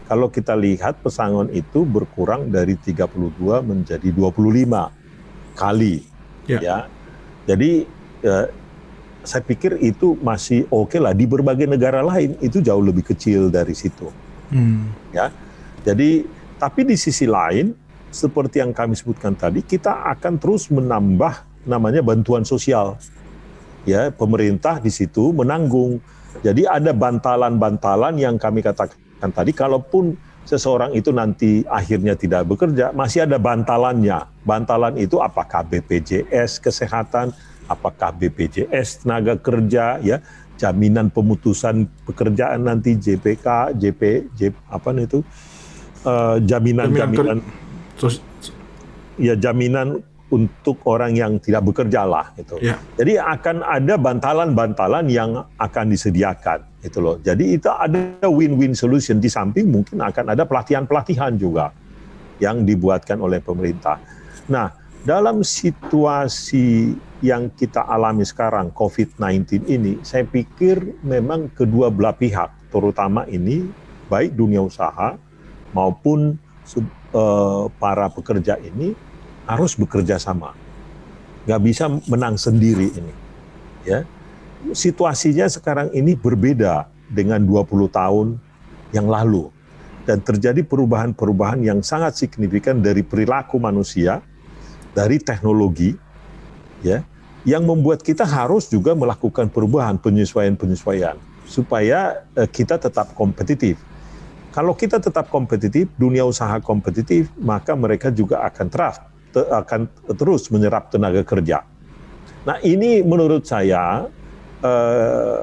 Kalau 0.07 0.31
kita 0.31 0.55
lihat 0.57 1.03
pesangon 1.03 1.51
itu 1.53 1.83
berkurang 1.83 2.49
dari 2.49 2.79
32 2.79 3.37
menjadi 3.61 4.09
25 4.09 5.59
kali 5.59 6.16
ya. 6.47 6.60
ya. 6.63 6.77
Jadi 7.47 7.83
uh, 8.23 8.47
saya 9.27 9.43
pikir 9.43 9.83
itu 9.83 10.15
masih 10.23 10.63
oke 10.71 10.95
okay 10.95 10.99
lah 11.03 11.12
di 11.12 11.27
berbagai 11.27 11.67
negara 11.67 11.99
lain 11.99 12.39
itu 12.39 12.63
jauh 12.63 12.81
lebih 12.81 13.03
kecil 13.03 13.51
dari 13.51 13.75
situ. 13.75 14.07
Hmm. 14.51 14.88
Ya. 15.12 15.29
Jadi 15.83 16.23
tapi 16.57 16.88
di 16.88 16.95
sisi 16.97 17.29
lain 17.29 17.75
seperti 18.10 18.63
yang 18.63 18.73
kami 18.73 18.97
sebutkan 18.97 19.36
tadi, 19.38 19.62
kita 19.62 20.10
akan 20.17 20.41
terus 20.41 20.71
menambah 20.73 21.45
namanya 21.67 22.02
bantuan 22.02 22.41
sosial. 22.48 22.98
Ya, 23.87 24.12
pemerintah 24.12 24.83
di 24.83 24.91
situ 24.91 25.31
menanggung. 25.31 26.04
Jadi 26.43 26.67
ada 26.67 26.91
bantalan-bantalan 26.91 28.19
yang 28.19 28.35
kami 28.35 28.60
katakan 28.60 29.31
tadi, 29.31 29.52
kalaupun 29.56 30.17
seseorang 30.48 30.95
itu 30.95 31.12
nanti 31.12 31.62
akhirnya 31.67 32.15
tidak 32.15 32.48
bekerja, 32.48 32.95
masih 32.95 33.27
ada 33.27 33.35
bantalannya. 33.35 34.23
Bantalan 34.48 34.95
itu 34.95 35.19
apakah 35.19 35.67
BPJS 35.67 36.63
kesehatan, 36.63 37.35
apakah 37.67 38.15
BPJS 38.15 39.04
tenaga 39.04 39.35
kerja, 39.35 40.00
ya, 40.00 40.23
jaminan 40.56 41.12
pemutusan 41.12 41.85
pekerjaan 42.08 42.63
nanti 42.63 42.95
JPK, 42.95 43.75
JP, 43.75 44.31
JP 44.33 44.56
apa 44.71 44.89
itu, 44.95 45.19
uh, 46.08 46.39
jaminan 46.41 46.95
jaminan, 46.95 47.43
jaminan 48.00 48.25
ya 49.17 49.33
jaminan 49.33 50.00
untuk 50.27 50.83
orang 50.83 51.15
yang 51.15 51.39
tidak 51.39 51.63
bekerja 51.71 52.04
lah 52.04 52.35
gitu. 52.35 52.60
Ya. 52.60 52.75
Jadi 53.00 53.15
akan 53.15 53.63
ada 53.63 53.95
bantalan-bantalan 53.95 55.08
yang 55.08 55.48
akan 55.56 55.85
disediakan 55.87 56.67
itu 56.88 57.04
loh. 57.04 57.19
Jadi 57.19 57.60
itu 57.60 57.67
ada 57.67 58.25
win-win 58.25 58.71
solution 58.71 59.19
di 59.19 59.27
samping 59.27 59.67
mungkin 59.67 60.00
akan 60.00 60.33
ada 60.33 60.48
pelatihan-pelatihan 60.48 61.35
juga 61.35 61.75
yang 62.40 62.63
dibuatkan 62.63 63.19
oleh 63.19 63.44
pemerintah. 63.44 64.00
Nah, 64.48 64.71
dalam 65.04 65.44
situasi 65.44 66.96
yang 67.23 67.52
kita 67.52 67.83
alami 67.85 68.23
sekarang 68.23 68.71
COVID-19 68.71 69.67
ini, 69.67 69.94
saya 70.06 70.23
pikir 70.23 71.02
memang 71.04 71.52
kedua 71.52 71.92
belah 71.92 72.15
pihak, 72.15 72.71
terutama 72.71 73.27
ini 73.27 73.67
baik 74.08 74.35
dunia 74.35 74.63
usaha 74.63 75.19
maupun 75.75 76.40
uh, 77.12 77.67
para 77.79 78.08
pekerja 78.12 78.56
ini 78.60 78.96
harus 79.48 79.75
bekerja 79.79 80.19
sama. 80.19 80.52
Nggak 81.48 81.62
bisa 81.63 81.88
menang 82.12 82.35
sendiri 82.35 82.92
ini. 82.92 83.13
Ya. 83.88 84.04
Situasinya 84.73 85.45
sekarang 85.45 85.93
ini 85.93 86.17
berbeda 86.17 86.89
dengan 87.08 87.39
20 87.45 87.87
tahun 87.93 88.27
yang 88.91 89.08
lalu. 89.08 89.53
Dan 90.08 90.23
terjadi 90.23 90.63
perubahan-perubahan 90.63 91.60
yang 91.67 91.79
sangat 91.83 92.15
signifikan 92.15 92.79
dari 92.79 93.03
perilaku 93.03 93.60
manusia, 93.60 94.23
dari 94.95 95.19
teknologi, 95.19 95.91
ya, 96.79 97.03
yang 97.43 97.67
membuat 97.67 98.01
kita 98.01 98.23
harus 98.23 98.71
juga 98.71 98.95
melakukan 98.95 99.51
perubahan, 99.51 99.99
penyesuaian-penyesuaian, 99.99 101.19
supaya 101.43 102.23
eh, 102.39 102.47
kita 102.47 102.79
tetap 102.79 103.12
kompetitif. 103.19 103.83
Kalau 104.55 104.73
kita 104.73 104.97
tetap 104.97 105.27
kompetitif, 105.27 105.91
dunia 105.99 106.23
usaha 106.23 106.55
kompetitif, 106.63 107.29
maka 107.37 107.75
mereka 107.75 108.10
juga 108.10 108.41
akan 108.47 108.67
terus 108.71 108.97
akan 109.37 109.85
terus 110.17 110.49
menyerap 110.49 110.89
tenaga 110.89 111.21
kerja. 111.21 111.62
Nah 112.47 112.58
ini 112.63 113.05
menurut 113.05 113.45
saya 113.45 114.08
eh, 114.63 115.39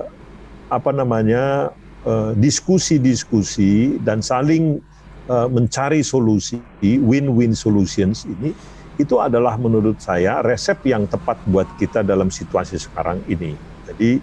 apa 0.71 0.91
namanya 0.91 1.71
eh, 2.07 2.33
diskusi-diskusi 2.39 4.01
dan 4.03 4.25
saling 4.25 4.81
eh, 5.29 5.49
mencari 5.51 6.01
solusi 6.01 6.63
win-win 6.83 7.55
solutions 7.55 8.27
ini 8.27 8.55
itu 8.95 9.19
adalah 9.19 9.59
menurut 9.59 9.99
saya 9.99 10.39
resep 10.39 10.87
yang 10.87 11.11
tepat 11.11 11.43
buat 11.51 11.67
kita 11.75 12.07
dalam 12.07 12.31
situasi 12.31 12.79
sekarang 12.79 13.27
ini. 13.27 13.59
Jadi 13.91 14.23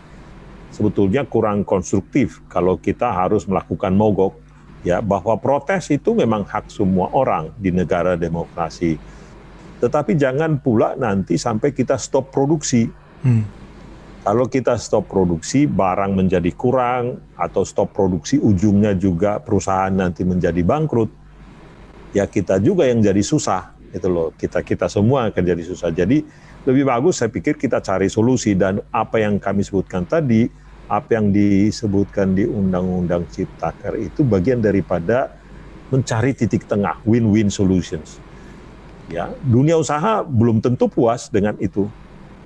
sebetulnya 0.72 1.28
kurang 1.28 1.68
konstruktif 1.68 2.40
kalau 2.48 2.80
kita 2.80 3.12
harus 3.12 3.44
melakukan 3.44 3.92
mogok 3.92 4.40
ya 4.88 5.04
bahwa 5.04 5.36
protes 5.36 5.92
itu 5.92 6.16
memang 6.16 6.48
hak 6.48 6.72
semua 6.72 7.12
orang 7.12 7.52
di 7.60 7.76
negara 7.76 8.16
demokrasi 8.16 8.96
tetapi 9.82 10.14
jangan 10.14 10.62
pula 10.62 10.94
nanti 10.94 11.42
sampai 11.42 11.74
kita 11.74 11.98
stop 11.98 12.30
produksi. 12.30 12.86
Hmm. 13.26 13.42
Kalau 14.22 14.46
kita 14.46 14.78
stop 14.78 15.10
produksi, 15.10 15.66
barang 15.66 16.14
menjadi 16.14 16.54
kurang, 16.54 17.18
atau 17.34 17.66
stop 17.66 17.90
produksi, 17.90 18.38
ujungnya 18.38 18.94
juga 18.94 19.42
perusahaan 19.42 19.90
nanti 19.90 20.22
menjadi 20.22 20.62
bangkrut, 20.62 21.10
ya 22.14 22.30
kita 22.30 22.62
juga 22.62 22.86
yang 22.86 23.02
jadi 23.02 23.18
susah. 23.18 23.74
Itu 23.90 24.08
loh, 24.14 24.30
kita 24.38 24.62
kita 24.62 24.86
semua 24.86 25.34
akan 25.34 25.42
jadi 25.42 25.64
susah. 25.66 25.90
Jadi 25.90 26.22
lebih 26.70 26.86
bagus 26.86 27.18
saya 27.18 27.34
pikir 27.34 27.58
kita 27.58 27.82
cari 27.82 28.14
solusi 28.14 28.54
dan 28.54 28.78
apa 28.94 29.18
yang 29.18 29.42
kami 29.42 29.66
sebutkan 29.66 30.06
tadi, 30.06 30.46
apa 30.86 31.18
yang 31.18 31.34
disebutkan 31.34 32.38
di 32.38 32.46
Undang-Undang 32.46 33.26
Ciptaker 33.26 33.98
itu 33.98 34.22
bagian 34.22 34.62
daripada 34.62 35.34
mencari 35.90 36.38
titik 36.38 36.70
tengah, 36.70 37.02
win-win 37.10 37.50
solutions 37.50 38.22
ya 39.12 39.28
dunia 39.44 39.76
usaha 39.76 40.24
belum 40.24 40.64
tentu 40.64 40.88
puas 40.88 41.28
dengan 41.28 41.60
itu 41.60 41.92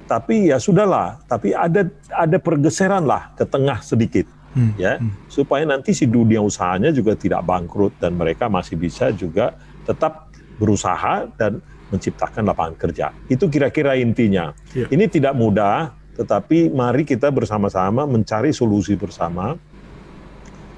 tapi 0.06 0.54
ya 0.54 0.62
sudahlah 0.62 1.18
tapi 1.26 1.52
ada 1.52 1.90
ada 2.14 2.38
pergeseran 2.38 3.10
lah 3.10 3.34
ke 3.34 3.44
tengah 3.46 3.82
sedikit 3.82 4.30
hmm. 4.54 4.74
ya 4.78 5.02
hmm. 5.02 5.30
supaya 5.30 5.66
nanti 5.66 5.92
si 5.98 6.06
dunia 6.06 6.40
usahanya 6.40 6.94
juga 6.94 7.18
tidak 7.18 7.42
bangkrut 7.46 7.98
dan 7.98 8.14
mereka 8.14 8.46
masih 8.46 8.78
bisa 8.78 9.10
juga 9.10 9.58
tetap 9.84 10.30
berusaha 10.62 11.26
dan 11.36 11.60
menciptakan 11.90 12.46
lapangan 12.46 12.76
kerja 12.78 13.12
itu 13.30 13.46
kira-kira 13.50 13.98
intinya 13.98 14.54
ya. 14.78 14.86
ini 14.90 15.10
tidak 15.10 15.34
mudah 15.34 15.94
tetapi 16.16 16.72
mari 16.72 17.04
kita 17.04 17.28
bersama-sama 17.34 18.08
mencari 18.08 18.56
solusi 18.56 18.96
bersama 18.96 19.58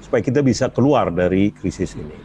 supaya 0.02 0.24
kita 0.24 0.40
bisa 0.40 0.72
keluar 0.72 1.12
dari 1.12 1.52
krisis 1.52 1.94
ini 1.94 2.18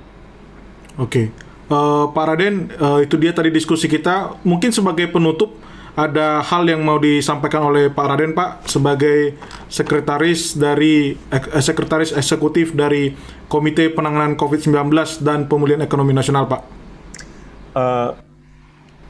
oke 0.98 1.12
okay. 1.12 1.28
Uh, 1.64 2.12
Pak 2.12 2.26
Raden, 2.28 2.76
uh, 2.76 3.00
itu 3.00 3.16
dia 3.16 3.32
tadi 3.32 3.48
diskusi 3.48 3.88
kita. 3.88 4.36
Mungkin 4.44 4.76
sebagai 4.76 5.08
penutup, 5.08 5.56
ada 5.94 6.42
hal 6.42 6.66
yang 6.66 6.82
mau 6.82 6.98
disampaikan 6.98 7.70
oleh 7.70 7.94
Pak 7.94 8.06
Raden, 8.10 8.34
Pak, 8.34 8.66
sebagai 8.66 9.38
sekretaris 9.70 10.58
dari 10.58 11.14
eh, 11.14 11.62
sekretaris 11.62 12.18
eksekutif 12.18 12.74
dari 12.74 13.14
Komite 13.46 13.94
Penanganan 13.94 14.34
COVID-19 14.34 14.90
dan 15.22 15.46
Pemulihan 15.46 15.86
Ekonomi 15.86 16.18
Nasional, 16.18 16.50
Pak. 16.50 16.62
Uh, 17.74 18.10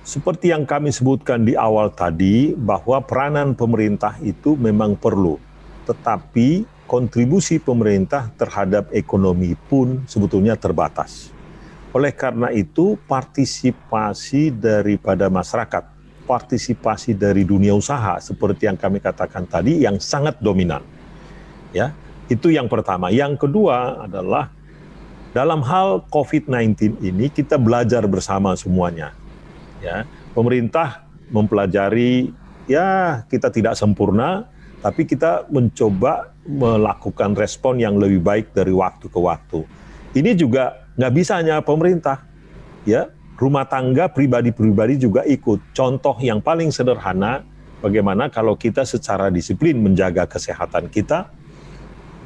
seperti 0.03 0.51
yang 0.51 0.67
kami 0.67 0.91
sebutkan 0.91 1.47
di 1.47 1.55
awal 1.55 1.87
tadi, 1.95 2.51
bahwa 2.51 2.99
peranan 2.99 3.55
pemerintah 3.55 4.19
itu 4.19 4.59
memang 4.59 4.99
perlu, 4.99 5.39
tetapi 5.87 6.67
kontribusi 6.83 7.63
pemerintah 7.63 8.27
terhadap 8.35 8.91
ekonomi 8.91 9.55
pun 9.71 10.03
sebetulnya 10.03 10.59
terbatas 10.59 11.31
oleh 11.93 12.09
karena 12.09 12.49
itu, 12.49 12.97
partisipasi 13.05 14.49
daripada 14.49 15.29
masyarakat, 15.29 15.92
partisipasi 16.33 17.13
dari 17.13 17.45
dunia 17.45 17.77
usaha 17.77 18.17
seperti 18.17 18.65
yang 18.65 18.73
kami 18.73 18.97
katakan 18.97 19.45
tadi 19.45 19.85
yang 19.85 20.01
sangat 20.01 20.41
dominan. 20.41 20.81
Ya, 21.69 21.93
itu 22.25 22.49
yang 22.49 22.65
pertama. 22.65 23.13
Yang 23.13 23.45
kedua 23.45 24.09
adalah 24.09 24.49
dalam 25.29 25.61
hal 25.61 26.09
COVID-19 26.09 26.97
ini 27.05 27.29
kita 27.29 27.61
belajar 27.61 28.01
bersama 28.09 28.57
semuanya. 28.57 29.13
Ya, 29.77 30.09
pemerintah 30.33 31.05
mempelajari 31.29 32.33
ya 32.65 33.21
kita 33.29 33.53
tidak 33.53 33.77
sempurna, 33.77 34.49
tapi 34.81 35.05
kita 35.05 35.45
mencoba 35.53 36.33
melakukan 36.49 37.37
respon 37.37 37.77
yang 37.77 38.01
lebih 38.01 38.25
baik 38.25 38.57
dari 38.57 38.73
waktu 38.73 39.05
ke 39.05 39.19
waktu. 39.21 39.61
Ini 40.17 40.33
juga 40.33 40.81
nggak 40.97 41.13
bisa 41.13 41.37
pemerintah, 41.61 42.25
ya 42.89 43.13
rumah 43.37 43.65
tangga 43.65 44.09
pribadi-pribadi 44.09 45.01
juga 45.01 45.21
ikut. 45.25 45.73
Contoh 45.73 46.15
yang 46.21 46.39
paling 46.39 46.69
sederhana, 46.69 47.41
bagaimana 47.81 48.29
kalau 48.29 48.55
kita 48.55 48.85
secara 48.85 49.33
disiplin 49.33 49.77
menjaga 49.81 50.29
kesehatan 50.29 50.87
kita, 50.87 51.29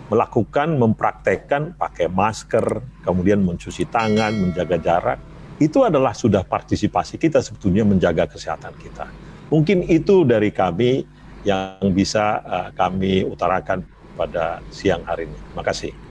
melakukan, 0.08 0.80
mempraktekkan 0.80 1.76
pakai 1.76 2.08
masker, 2.08 2.80
kemudian 3.03 3.43
mencuci 3.43 3.88
tangan, 3.88 4.32
menjaga 4.32 4.78
jarak, 4.80 5.20
itu 5.58 5.84
adalah 5.84 6.14
sudah 6.14 6.45
partisipasi 6.45 7.18
kita 7.18 7.41
sebetulnya 7.41 7.84
menjaga 7.84 8.30
kesehatan 8.30 8.72
kita. 8.78 9.10
Mungkin 9.49 9.88
itu 9.89 10.28
dari 10.28 10.51
kami 10.53 11.08
yang 11.47 11.91
bisa 11.95 12.43
uh, 12.43 12.70
kami 12.76 13.24
utarakan 13.24 13.84
pada 14.20 14.60
siang 14.70 15.01
hari 15.08 15.26
ini. 15.30 15.38
Terima 15.51 15.64
kasih. 15.64 16.07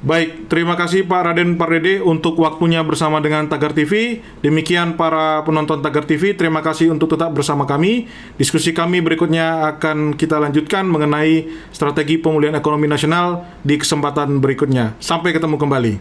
Baik, 0.00 0.48
terima 0.48 0.80
kasih 0.80 1.04
Pak 1.04 1.28
Raden 1.28 1.60
Pardede 1.60 2.00
untuk 2.00 2.40
waktunya 2.40 2.80
bersama 2.80 3.20
dengan 3.20 3.44
Tagar 3.52 3.76
TV. 3.76 4.24
Demikian 4.40 4.96
para 4.96 5.44
penonton 5.44 5.84
Tagar 5.84 6.08
TV, 6.08 6.32
terima 6.32 6.64
kasih 6.64 6.88
untuk 6.88 7.12
tetap 7.12 7.36
bersama 7.36 7.68
kami. 7.68 8.08
Diskusi 8.40 8.72
kami 8.72 9.04
berikutnya 9.04 9.76
akan 9.76 10.16
kita 10.16 10.40
lanjutkan 10.40 10.88
mengenai 10.88 11.52
strategi 11.68 12.16
pemulihan 12.16 12.56
ekonomi 12.56 12.88
nasional 12.88 13.44
di 13.60 13.76
kesempatan 13.76 14.40
berikutnya. 14.40 14.96
Sampai 15.04 15.36
ketemu 15.36 15.60
kembali. 15.60 15.94